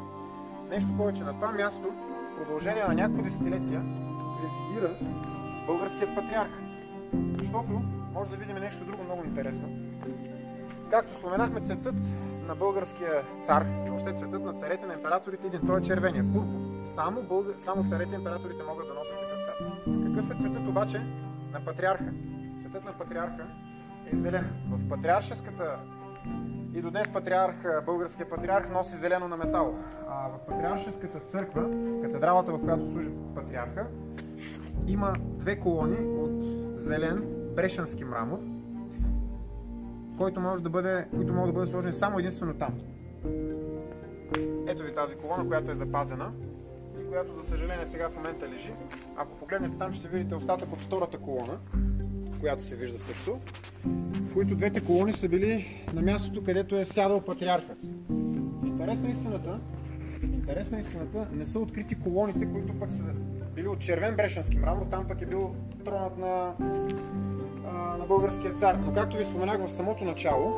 Нещо 0.69 0.97
повече, 0.97 1.23
на 1.23 1.33
това 1.33 1.51
място, 1.51 1.87
в 2.33 2.37
продължение 2.37 2.83
на 2.83 2.93
няколко 2.93 3.23
десетилетия, 3.23 3.83
резидира 4.43 4.95
българският 5.67 6.15
патриарх. 6.15 6.51
Защото 7.37 7.81
може 8.13 8.29
да 8.29 8.35
видим 8.35 8.55
нещо 8.55 8.85
друго 8.85 9.03
много 9.03 9.23
интересно. 9.25 9.69
Както 10.89 11.15
споменахме, 11.15 11.61
цветът 11.61 11.95
на 12.49 12.55
българския 12.55 13.23
цар 13.41 13.65
и 13.85 13.89
въобще 13.89 14.13
цветът 14.13 14.43
на 14.43 14.53
царете 14.53 14.85
на 14.85 14.93
императорите 14.93 15.47
един. 15.47 15.61
Той 15.67 15.79
е 15.79 15.83
червения, 15.83 16.23
пурпур. 16.33 16.85
Само, 16.85 17.23
българ... 17.23 17.53
Само 17.57 17.83
царете 17.83 18.15
императорите 18.15 18.63
могат 18.63 18.87
да 18.87 18.93
носят 18.93 19.15
такъв 19.15 19.39
цвят. 19.43 19.57
Какъв 20.05 20.31
е 20.31 20.39
цветът 20.39 20.67
обаче 20.67 21.01
на 21.51 21.65
патриарха? 21.65 22.13
Цветът 22.61 22.85
на 22.85 22.93
патриарха 22.93 23.47
е 24.13 24.15
зелен. 24.15 24.49
В 24.69 24.89
патриаршеската 24.89 25.79
и 26.73 26.81
до 26.81 26.91
днес 26.91 27.13
патриарх, 27.13 27.85
българския 27.85 28.29
патриарх 28.29 28.69
носи 28.73 28.95
зелено 28.95 29.27
на 29.27 29.37
метал. 29.37 29.75
А 30.09 30.27
в 30.27 30.39
патриаршеската 30.47 31.19
църква, 31.19 31.69
катедралата, 32.03 32.51
в 32.51 32.61
която 32.63 32.91
служи 32.91 33.09
патриарха, 33.35 33.87
има 34.87 35.13
две 35.19 35.59
колони 35.59 35.97
от 35.97 36.31
зелен 36.81 37.23
брешански 37.55 38.05
мрамор, 38.05 38.39
който 40.19 40.39
може 40.39 40.63
да 40.63 40.69
бъде, 40.69 41.05
които 41.15 41.33
могат 41.33 41.49
да 41.49 41.53
бъдат 41.53 41.69
сложени 41.69 41.93
само 41.93 42.19
единствено 42.19 42.53
там. 42.53 42.73
Ето 44.67 44.83
ви 44.83 44.95
тази 44.95 45.15
колона, 45.15 45.47
която 45.47 45.71
е 45.71 45.75
запазена 45.75 46.31
и 47.01 47.09
която 47.09 47.37
за 47.37 47.43
съжаление 47.43 47.87
сега 47.87 48.09
в 48.09 48.15
момента 48.15 48.49
лежи. 48.49 48.73
Ако 49.17 49.37
погледнете 49.37 49.77
там 49.77 49.93
ще 49.93 50.07
видите 50.07 50.35
остатък 50.35 50.73
от 50.73 50.81
втората 50.81 51.17
колона, 51.17 51.57
която 52.39 52.63
се 52.63 52.75
вижда 52.75 52.99
също, 52.99 53.39
които 54.33 54.55
двете 54.55 54.85
колони 54.85 55.13
са 55.13 55.29
били 55.29 55.83
на 55.93 56.01
мястото, 56.01 56.43
където 56.43 56.77
е 56.77 56.85
сядал 56.85 57.21
патриархът. 57.21 57.77
Интерес 58.63 58.99
на 59.01 59.09
истината, 59.09 59.59
интерес 60.23 60.71
на 60.71 60.79
истината 60.79 61.27
не 61.31 61.45
са 61.45 61.59
открити 61.59 61.95
колоните, 61.95 62.51
които 62.51 62.79
пък 62.79 62.91
са 62.91 63.03
били 63.55 63.67
от 63.67 63.79
червен 63.79 64.15
брешенски 64.15 64.57
мрамор, 64.57 64.85
там 64.91 65.07
пък 65.07 65.21
е 65.21 65.25
бил 65.25 65.55
тронът 65.85 66.17
на 66.17 66.53
на 67.73 68.05
българския 68.07 68.53
цар. 68.53 68.75
Но 68.85 68.93
както 68.93 69.17
ви 69.17 69.23
споменах 69.23 69.67
в 69.67 69.71
самото 69.71 70.03
начало, 70.03 70.53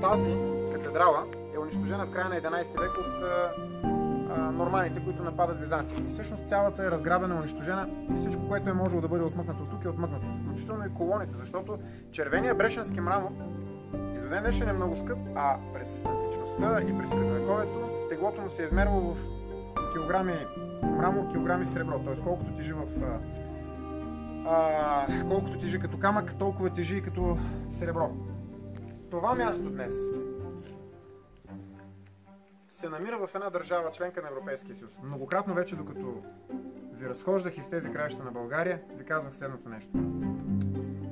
тази 0.00 0.36
катедрала 0.72 1.24
е 1.54 1.58
унищожена 1.58 2.06
в 2.06 2.10
края 2.10 2.28
на 2.28 2.34
11 2.34 2.80
век 2.80 2.90
от 2.98 3.24
норманите, 4.54 5.04
които 5.04 5.22
нападат 5.22 5.60
Византия. 5.60 5.98
И 6.00 6.10
всъщност 6.10 6.48
цялата 6.48 6.82
е 6.82 6.90
разграбена, 6.90 7.34
унищожена 7.34 7.88
и 8.14 8.16
всичко, 8.16 8.48
което 8.48 8.70
е 8.70 8.72
можело 8.72 9.00
да 9.00 9.08
бъде 9.08 9.24
отмъкнато 9.24 9.64
тук 9.64 9.84
е 9.84 9.88
отмъкнато. 9.88 10.26
Включително 10.44 10.86
и 10.86 10.94
колоните, 10.94 11.32
защото 11.40 11.78
червения 12.12 12.54
брешенски 12.54 13.00
мрамор 13.00 13.30
и 13.94 14.18
до 14.18 14.28
ден 14.28 14.42
днешен 14.42 14.68
е 14.68 14.72
много 14.72 14.96
скъп, 14.96 15.18
а 15.34 15.56
през 15.74 16.04
античността 16.04 16.80
и 16.82 16.98
през 16.98 17.10
средновековието 17.10 17.78
теглото 18.08 18.40
му 18.40 18.48
се 18.48 18.62
е 18.62 18.66
измервало 18.66 19.14
в 19.14 19.92
килограми 19.92 20.34
мрамор, 20.82 21.30
килограми 21.30 21.66
сребро, 21.66 21.98
т.е. 21.98 22.22
колкото 22.24 22.52
тежи 22.52 22.72
в 22.72 22.82
а, 24.44 25.06
колкото 25.28 25.58
тежи 25.58 25.80
като 25.80 25.98
камък, 25.98 26.38
толкова 26.38 26.70
тежи 26.70 26.96
и 26.96 27.02
като 27.02 27.38
сребро. 27.72 28.10
Това 29.10 29.34
място 29.34 29.70
днес 29.70 29.92
се 32.84 32.88
намира 32.88 33.18
в 33.18 33.34
една 33.34 33.50
държава, 33.50 33.90
членка 33.90 34.22
на 34.22 34.28
Европейския 34.28 34.76
съюз. 34.76 34.98
Многократно 35.04 35.54
вече, 35.54 35.76
докато 35.76 36.22
ви 36.92 37.08
разхождах 37.08 37.58
из 37.58 37.68
тези 37.68 37.92
краища 37.92 38.24
на 38.24 38.30
България, 38.30 38.80
ви 38.96 39.04
казвах 39.04 39.36
следното 39.36 39.68
нещо. 39.68 39.90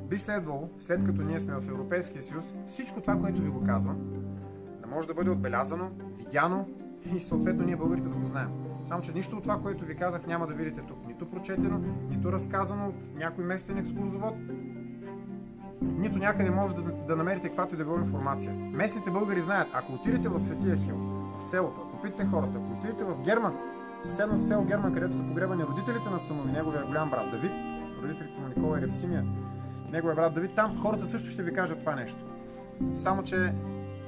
Би 0.08 0.18
следвало, 0.18 0.70
след 0.80 1.04
като 1.04 1.22
ние 1.22 1.40
сме 1.40 1.54
в 1.54 1.68
Европейския 1.68 2.22
съюз, 2.22 2.54
всичко 2.66 3.00
това, 3.00 3.18
което 3.20 3.42
ви 3.42 3.48
го 3.48 3.64
казвам, 3.64 3.98
да 4.80 4.86
може 4.86 5.08
да 5.08 5.14
бъде 5.14 5.30
отбелязано, 5.30 5.90
видяно 6.18 6.68
и 7.14 7.20
съответно 7.20 7.64
ние 7.64 7.76
българите 7.76 8.08
да 8.08 8.14
го 8.14 8.26
знаем. 8.26 8.61
Само, 8.92 9.02
че 9.02 9.12
нищо 9.12 9.36
от 9.36 9.42
това, 9.42 9.58
което 9.62 9.84
ви 9.84 9.96
казах, 9.96 10.26
няма 10.26 10.46
да 10.46 10.54
видите 10.54 10.80
тук. 10.88 11.06
Нито 11.06 11.30
прочетено, 11.30 11.80
нито 12.08 12.32
разказано 12.32 12.88
от 12.88 12.94
някой 13.14 13.44
местен 13.44 13.78
екскурзовод, 13.78 14.34
нито 15.82 16.18
някъде 16.18 16.50
може 16.50 16.74
да, 16.74 16.82
да 16.82 17.16
намерите 17.16 17.48
каквато 17.48 17.74
и 17.74 17.78
да 17.78 17.84
било 17.84 17.98
информация. 17.98 18.54
Местните 18.54 19.10
българи 19.10 19.42
знаят, 19.42 19.68
ако 19.72 19.92
отидете 19.92 20.28
в 20.28 20.40
Светия 20.40 20.76
Хил, 20.76 20.96
в 21.38 21.42
селото, 21.42 21.80
ако 21.88 22.02
питате 22.02 22.24
хората, 22.24 22.52
ако 22.58 22.72
отидете 22.72 23.04
в 23.04 23.24
Герман, 23.24 23.58
съседното 24.02 24.44
село 24.44 24.64
Герман, 24.64 24.94
където 24.94 25.14
са 25.14 25.22
погребани 25.22 25.64
родителите 25.64 26.10
на 26.10 26.20
Самуил 26.20 26.48
и 26.48 26.52
неговия 26.52 26.84
голям 26.84 27.10
брат 27.10 27.30
Давид, 27.30 27.52
родителите 28.02 28.40
му 28.40 28.48
Никола 28.48 28.78
и 28.78 28.82
Ревсимия, 28.82 29.24
неговия 29.90 30.16
брат 30.16 30.34
Давид, 30.34 30.54
там 30.54 30.78
хората 30.82 31.06
също 31.06 31.30
ще 31.30 31.42
ви 31.42 31.54
кажат 31.54 31.80
това 31.80 31.94
нещо. 31.94 32.24
Само, 32.94 33.22
че 33.22 33.52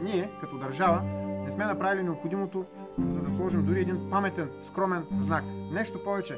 ние, 0.03 0.31
като 0.41 0.59
държава, 0.59 1.03
не 1.45 1.53
сме 1.53 1.65
направили 1.65 2.03
необходимото, 2.03 2.65
за 2.99 3.21
да 3.23 3.31
сложим 3.31 3.65
дори 3.67 3.81
един 3.81 4.11
паметен, 4.11 4.49
скромен 4.61 5.05
знак. 5.19 5.45
Нещо 5.73 6.05
повече. 6.05 6.37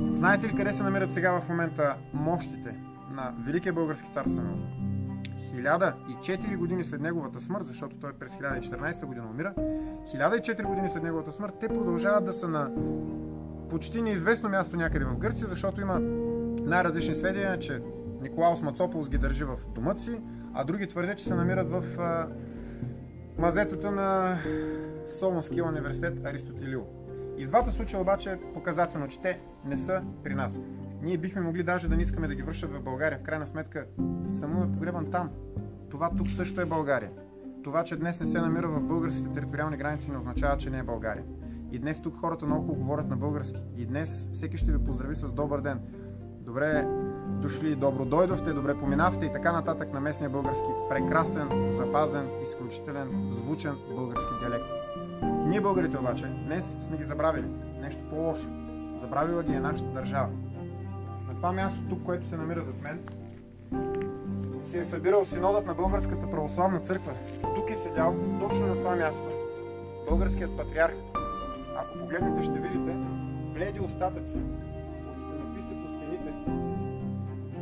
Знаете 0.00 0.48
ли 0.48 0.56
къде 0.56 0.72
се 0.72 0.82
намират 0.82 1.12
сега 1.12 1.40
в 1.40 1.48
момента 1.48 1.96
мощите 2.12 2.74
на 3.10 3.34
Великия 3.46 3.72
български 3.72 4.10
цар 4.12 4.26
Самуил? 4.26 4.58
1004 5.54 6.56
години 6.56 6.84
след 6.84 7.00
неговата 7.00 7.40
смърт, 7.40 7.66
защото 7.66 7.96
той 7.96 8.12
през 8.12 8.32
1014 8.32 9.04
година 9.04 9.26
умира, 9.30 9.54
1004 10.14 10.62
години 10.62 10.88
след 10.88 11.02
неговата 11.02 11.32
смърт, 11.32 11.54
те 11.60 11.68
продължават 11.68 12.24
да 12.24 12.32
са 12.32 12.48
на 12.48 12.70
почти 13.70 14.02
неизвестно 14.02 14.48
място 14.48 14.76
някъде 14.76 15.04
в 15.04 15.16
Гърция, 15.16 15.48
защото 15.48 15.80
има 15.80 16.00
най-различни 16.62 17.14
сведения, 17.14 17.58
че 17.58 17.82
Николаус 18.22 18.62
Мацополос 18.62 19.10
ги 19.10 19.18
държи 19.18 19.44
в 19.44 19.58
домът 19.74 20.00
си, 20.00 20.20
а 20.54 20.64
други 20.64 20.88
твърдят, 20.88 21.18
че 21.18 21.24
се 21.24 21.34
намират 21.34 21.70
в 21.70 21.82
мазетата 23.38 23.90
на 23.90 24.36
Солонския 25.08 25.64
университет 25.64 26.26
Аристотелил. 26.26 26.86
И 27.36 27.46
в 27.46 27.48
двата 27.48 27.70
случая 27.70 28.00
обаче 28.00 28.32
е 28.32 28.40
показателно, 28.54 29.08
че 29.08 29.20
те 29.20 29.40
не 29.64 29.76
са 29.76 30.02
при 30.24 30.34
нас. 30.34 30.58
Ние 31.02 31.18
бихме 31.18 31.42
могли 31.42 31.62
даже 31.62 31.88
да 31.88 31.96
не 31.96 32.02
искаме 32.02 32.28
да 32.28 32.34
ги 32.34 32.42
вършат 32.42 32.72
в 32.72 32.82
България. 32.82 33.18
В 33.18 33.22
крайна 33.22 33.46
сметка, 33.46 33.86
само 34.26 34.64
е 34.64 34.72
погребан 34.72 35.10
там. 35.10 35.30
Това 35.90 36.10
тук 36.16 36.30
също 36.30 36.60
е 36.60 36.66
България. 36.66 37.10
Това, 37.64 37.84
че 37.84 37.96
днес 37.96 38.20
не 38.20 38.26
се 38.26 38.40
намира 38.40 38.68
в 38.68 38.80
българските 38.80 39.32
териториални 39.32 39.76
граници, 39.76 40.10
не 40.10 40.16
означава, 40.16 40.56
че 40.56 40.70
не 40.70 40.78
е 40.78 40.82
България. 40.82 41.24
И 41.72 41.78
днес 41.78 42.02
тук 42.02 42.16
хората 42.16 42.46
наоколо 42.46 42.78
говорят 42.78 43.08
на 43.08 43.16
български. 43.16 43.62
И 43.76 43.86
днес 43.86 44.30
всеки 44.32 44.56
ще 44.56 44.72
ви 44.72 44.84
поздрави 44.84 45.14
с 45.14 45.32
добър 45.32 45.60
ден. 45.60 45.80
Добре 46.40 46.86
дошли, 47.42 47.74
добро 47.74 48.04
дойдохте, 48.04 48.52
добре 48.52 48.74
поминавте 48.74 49.26
и 49.26 49.32
така 49.32 49.52
нататък 49.52 49.92
на 49.92 50.00
местния 50.00 50.30
български 50.30 50.68
прекрасен, 50.88 51.70
запазен, 51.76 52.28
изключителен, 52.42 53.30
звучен 53.32 53.74
български 53.94 54.30
диалект. 54.40 54.64
Ние 55.22 55.60
българите 55.60 55.98
обаче 55.98 56.26
днес 56.26 56.76
сме 56.80 56.96
ги 56.96 57.04
забравили. 57.04 57.46
Нещо 57.80 58.00
по-лошо. 58.10 58.48
Забравила 59.00 59.42
ги 59.42 59.54
е 59.54 59.60
нашата 59.60 59.88
държава. 59.88 60.28
На 61.28 61.34
това 61.34 61.52
място 61.52 61.80
тук, 61.88 62.02
което 62.02 62.28
се 62.28 62.36
намира 62.36 62.64
зад 62.64 62.82
мен, 62.82 63.00
се 64.64 64.78
е 64.78 64.84
събирал 64.84 65.24
синодът 65.24 65.66
на 65.66 65.74
Българската 65.74 66.30
православна 66.30 66.80
църква. 66.80 67.12
Тук 67.54 67.70
е 67.70 67.74
седял 67.74 68.16
точно 68.40 68.66
на 68.66 68.74
това 68.74 68.96
място 68.96 69.28
българският 70.08 70.56
патриарх. 70.56 70.94
Ако 71.76 71.98
погледнете, 71.98 72.42
ще 72.42 72.58
видите 72.58 72.96
бледи 73.54 73.80
остатъци 73.80 74.38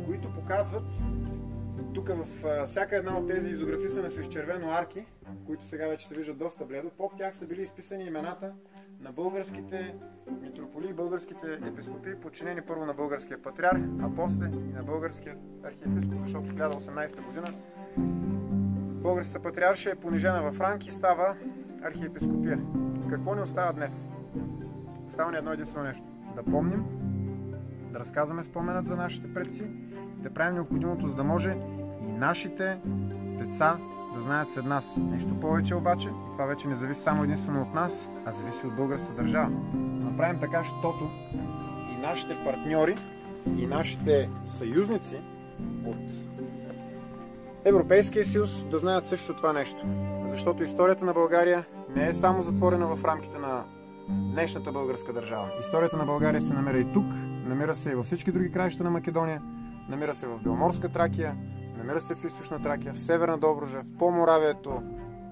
които 0.05 0.33
показват 0.33 0.83
тук 1.93 2.09
в 2.09 2.25
всяка 2.65 2.95
една 2.95 3.17
от 3.17 3.27
тези 3.27 3.49
изографи 3.49 3.87
са 3.87 4.09
с 4.09 4.27
червено 4.27 4.69
арки, 4.69 5.05
които 5.45 5.65
сега 5.65 5.87
вече 5.87 6.07
се 6.07 6.15
виждат 6.15 6.37
доста 6.37 6.65
бледо. 6.65 6.89
Под 6.89 7.17
тях 7.17 7.35
са 7.35 7.47
били 7.47 7.61
изписани 7.61 8.03
имената 8.03 8.53
на 8.99 9.11
българските 9.11 9.95
митрополии, 10.41 10.93
българските 10.93 11.59
епископи, 11.67 12.15
подчинени 12.15 12.61
първо 12.61 12.85
на 12.85 12.93
българския 12.93 13.41
патриарх, 13.41 13.81
а 14.01 14.09
после 14.15 14.45
и 14.45 14.73
на 14.73 14.83
българския 14.83 15.37
архиепископ, 15.63 16.21
защото 16.23 16.45
в 16.45 16.55
1018 16.55 17.25
година 17.25 17.53
българската 19.01 19.41
патриарша 19.41 19.89
е 19.89 19.95
понижена 19.95 20.51
в 20.51 20.61
ранг 20.61 20.87
и 20.87 20.91
става 20.91 21.35
архиепископия. 21.83 22.59
Какво 23.09 23.35
ни 23.35 23.41
остава 23.41 23.73
днес? 23.73 24.07
Остава 25.07 25.31
ни 25.31 25.37
едно 25.37 25.53
единствено 25.53 25.85
нещо. 25.85 26.03
Да 26.35 26.43
помним, 26.43 26.85
да 27.91 27.99
разказваме 27.99 28.43
споменът 28.43 28.87
за 28.87 28.95
нашите 28.95 29.33
предци, 29.33 29.63
да 30.21 30.33
правим 30.33 30.55
необходимото, 30.55 31.07
за 31.07 31.15
да 31.15 31.23
може 31.23 31.57
и 32.01 32.11
нашите 32.11 32.77
деца 33.39 33.77
да 34.15 34.21
знаят 34.21 34.49
след 34.49 34.65
нас. 34.65 34.95
Нещо 34.97 35.39
повече 35.39 35.75
обаче, 35.75 36.09
това 36.31 36.45
вече 36.45 36.67
не 36.67 36.75
зависи 36.75 37.01
само 37.01 37.23
единствено 37.23 37.61
от 37.61 37.73
нас, 37.73 38.09
а 38.25 38.31
зависи 38.31 38.67
от 38.67 38.75
българската 38.75 39.21
държава. 39.21 39.49
Да 39.73 40.05
направим 40.05 40.39
така, 40.39 40.59
защото 40.59 41.09
и 41.93 42.01
нашите 42.01 42.43
партньори, 42.43 42.97
и 43.57 43.67
нашите 43.67 44.29
съюзници 44.45 45.21
от 45.85 45.97
Европейския 47.65 48.25
съюз 48.25 48.65
да 48.65 48.77
знаят 48.77 49.07
също 49.07 49.35
това 49.35 49.53
нещо. 49.53 49.85
Защото 50.25 50.63
историята 50.63 51.05
на 51.05 51.13
България 51.13 51.65
не 51.95 52.07
е 52.07 52.13
само 52.13 52.41
затворена 52.41 52.95
в 52.95 53.05
рамките 53.05 53.37
на 53.37 53.63
днешната 54.07 54.71
българска 54.71 55.13
държава. 55.13 55.47
Историята 55.59 55.97
на 55.97 56.05
България 56.05 56.41
се 56.41 56.53
намира 56.53 56.77
и 56.77 56.93
тук, 56.93 57.05
намира 57.47 57.75
се 57.75 57.91
и 57.91 57.95
във 57.95 58.05
всички 58.05 58.31
други 58.31 58.51
краища 58.51 58.83
на 58.83 58.89
Македония, 58.89 59.41
намира 59.89 60.15
се 60.15 60.27
в 60.27 60.39
Белморска 60.43 60.89
Тракия, 60.89 61.35
намира 61.77 61.99
се 61.99 62.15
в 62.15 62.23
Източна 62.23 62.61
Тракия, 62.61 62.93
в 62.93 62.99
Северна 62.99 63.37
Добружа, 63.37 63.81
в 63.81 63.97
Поморавието 63.97 64.81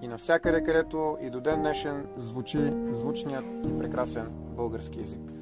и 0.02 0.08
навсякъде, 0.08 0.64
където 0.64 1.18
и 1.22 1.30
до 1.30 1.42
ден 1.42 1.60
днешен 1.60 2.06
звучи 2.18 2.74
звучният 2.92 3.46
и 3.66 3.78
прекрасен 3.78 4.28
български 4.32 5.00
язик. 5.00 5.39